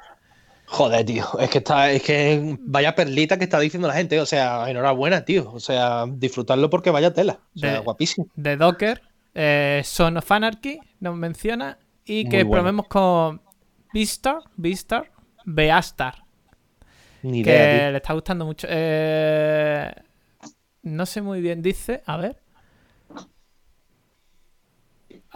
[0.69, 1.25] Joder, tío.
[1.39, 4.21] Es que está, es que vaya perlita que está diciendo la gente.
[4.21, 5.51] O sea, enhorabuena, tío.
[5.53, 7.39] O sea, disfrutarlo porque vaya tela.
[7.55, 8.27] O sea, De- guapísimo.
[8.35, 9.01] de Docker,
[9.35, 12.63] eh, Son of Anarchy, nos menciona, y Muy que bueno.
[12.63, 13.41] probemos con
[13.93, 15.11] Beastar, Beastar,
[15.45, 16.17] Beastar,
[17.23, 17.91] Ni que tío.
[17.93, 18.67] le está gustando mucho.
[18.71, 19.93] Eh,
[20.83, 22.43] no sé muy bien, dice, a ver.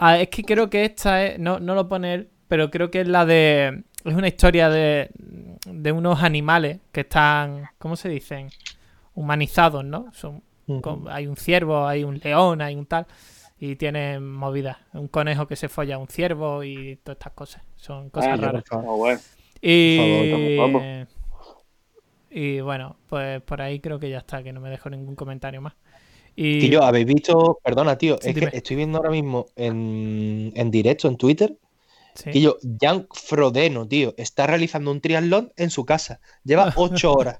[0.03, 3.01] Ah, es que creo que esta es, no, no lo pone él, pero creo que
[3.01, 5.11] es la de, es una historia de,
[5.67, 8.49] de unos animales que están, ¿cómo se dicen?
[9.13, 10.11] Humanizados, ¿no?
[10.13, 10.41] Son
[10.81, 13.05] con- hay un ciervo, hay un león, hay un tal.
[13.59, 14.77] Y tienen movidas.
[14.93, 17.61] Un conejo que se folla a un ciervo y todas estas cosas.
[17.75, 18.63] Son cosas Ah, raras.
[18.71, 19.19] Bueno.
[19.61, 20.55] Y...
[20.57, 20.81] Favor,
[22.33, 25.61] y bueno, pues por ahí creo que ya está, que no me dejo ningún comentario
[25.61, 25.73] más.
[26.35, 28.51] Y yo, habéis visto, perdona, tío, Sí, es dime.
[28.51, 31.55] que estoy viendo ahora mismo en, en directo en Twitter
[32.15, 32.31] sí.
[32.31, 36.19] que yo, Jan Frodeno, tío, está realizando un triatlón en su casa.
[36.43, 37.39] Lleva ocho horas.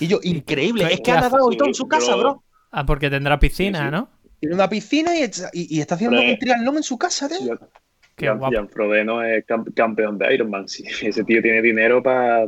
[0.00, 2.42] Y yo, increíble, es que ha nadado y todo en su casa, bro.
[2.70, 3.90] Ah, porque tendrá piscina, Sí, sí.
[3.90, 4.08] ¿no?
[4.40, 7.38] Tiene una piscina y, está- y- y está haciendo un triatlón en su casa, tío.
[7.56, 7.68] Jan-
[8.16, 8.54] Qué Jan- guapo.
[8.54, 10.68] Jan Frodeno es cam- campeón de Ironman.
[10.68, 12.46] Sí, ese tío tiene dinero para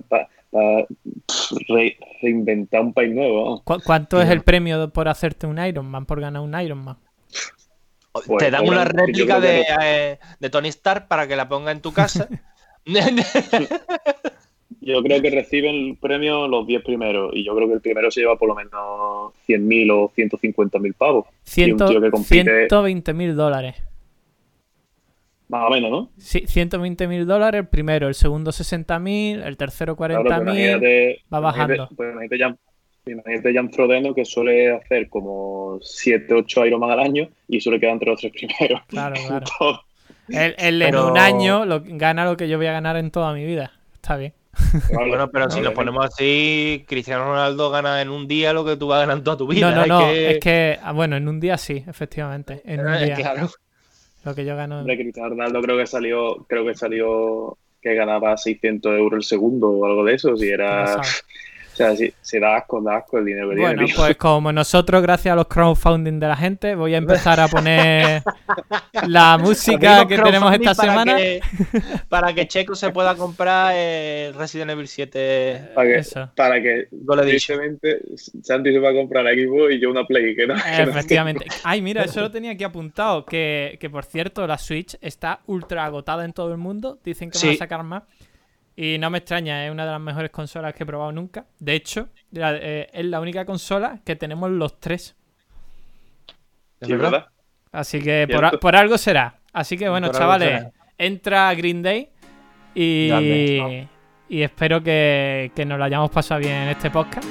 [2.22, 3.44] reinventar un país nuevo.
[3.44, 3.62] vamos.
[3.62, 6.96] ¿Cu- ¿Cuánto es el premio por hacerte un Ironman, por ganar un Ironman?
[8.12, 11.80] Pues, Te dan una réplica de, eh, de Tony Stark para que la ponga en
[11.80, 12.28] tu casa.
[14.80, 18.10] Yo creo que reciben el premio los 10 primeros y yo creo que el primero
[18.10, 21.24] se lleva por lo menos 100.000 o 150.000 pavos.
[21.26, 23.76] Y un Ciento, tío que compite 120 mil dólares.
[25.48, 26.10] Más o menos, ¿no?
[26.18, 30.56] Sí, 120 mil dólares el primero, el segundo 60 mil, el tercero 40 Claro, pues
[30.56, 31.16] mil.
[31.32, 31.74] va bajando.
[31.74, 32.58] Imagínate, pues imagínate Jan,
[33.06, 37.92] imagínate Jan Frodeno que suele hacer como 7, 8 Ironman al año y suele quedar
[37.94, 38.80] entre los tres primeros.
[38.88, 39.80] Claro, claro.
[40.28, 43.10] Él, él Pero- en un año lo, gana lo que yo voy a ganar en
[43.10, 43.72] toda mi vida.
[43.94, 44.32] Está bien.
[44.92, 48.86] Bueno, pero si nos ponemos así, Cristiano Ronaldo gana en un día lo que tú
[48.86, 49.70] vas ganando toda tu vida.
[49.70, 49.98] No, no, es no.
[50.00, 52.62] que- Es que, ah, bueno, en un día sí, efectivamente.
[52.64, 53.14] En un Eh, día.
[53.16, 53.50] Claro.
[54.24, 54.80] Lo que yo gano.
[54.80, 59.70] Hombre, Cristiano Ronaldo creo que salió, creo que salió que ganaba 600 euros el segundo
[59.70, 61.00] o algo de eso, si era...
[61.74, 65.32] O sea, si, si da asco, da asco el dinero Bueno, pues como nosotros, gracias
[65.32, 68.22] a los crowdfunding de la gente, voy a empezar a poner
[69.08, 71.16] la música que tenemos esta para semana.
[71.16, 71.40] que-
[72.08, 76.30] para que Checo se pueda comprar el Resident Evil 7 Para que, Eso.
[76.36, 76.86] para que
[77.22, 78.00] tristemente
[78.42, 81.46] Santi se va a comprar equipo y yo una Play, que no, que no Efectivamente.
[81.64, 83.24] Ay, mira, eso lo tenía aquí apuntado.
[83.24, 86.98] Que, que, por cierto, la Switch está ultra agotada en todo el mundo.
[87.04, 87.54] Dicen que van Sí.
[87.54, 88.04] a sacar más.
[88.76, 91.46] Y no me extraña, es una de las mejores consolas que he probado nunca.
[91.60, 95.16] De hecho, la- eh, es la única consola que tenemos los tres.
[96.80, 97.10] ¿Es Sí, verdad?
[97.12, 97.28] ¿verdad?
[97.72, 98.26] Así que
[98.60, 99.38] por, a- algo será.
[99.52, 100.66] Así que bueno, Por chavales,
[100.98, 102.08] entra Green Day
[102.74, 103.88] y, Grande,
[104.28, 107.26] y espero que, que nos lo hayamos pasado bien en este podcast.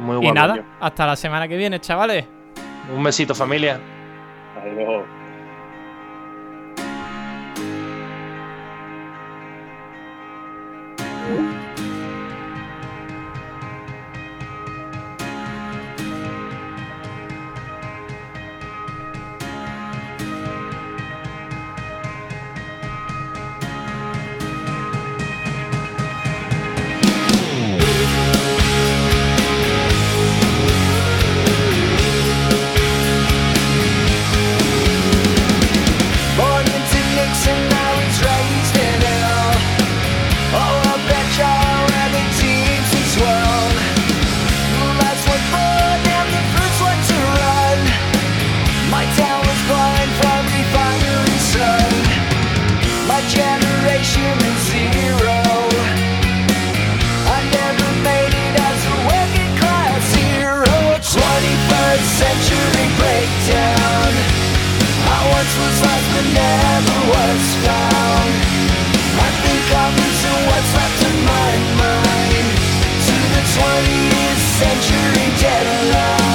[0.00, 0.34] Muy y guapo.
[0.34, 0.64] nada, tío.
[0.80, 2.24] hasta la semana que viene, chavales.
[2.94, 3.78] Un besito, familia.
[4.60, 5.04] Adiós.
[73.56, 76.25] 20th century deadline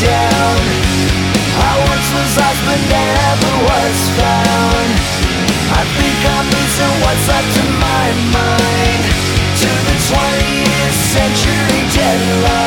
[0.00, 0.56] down.
[1.58, 4.90] I once was lost but never was found.
[5.68, 9.02] I think I'm losing what's left of my mind.
[9.60, 12.65] To the 20th century deadline.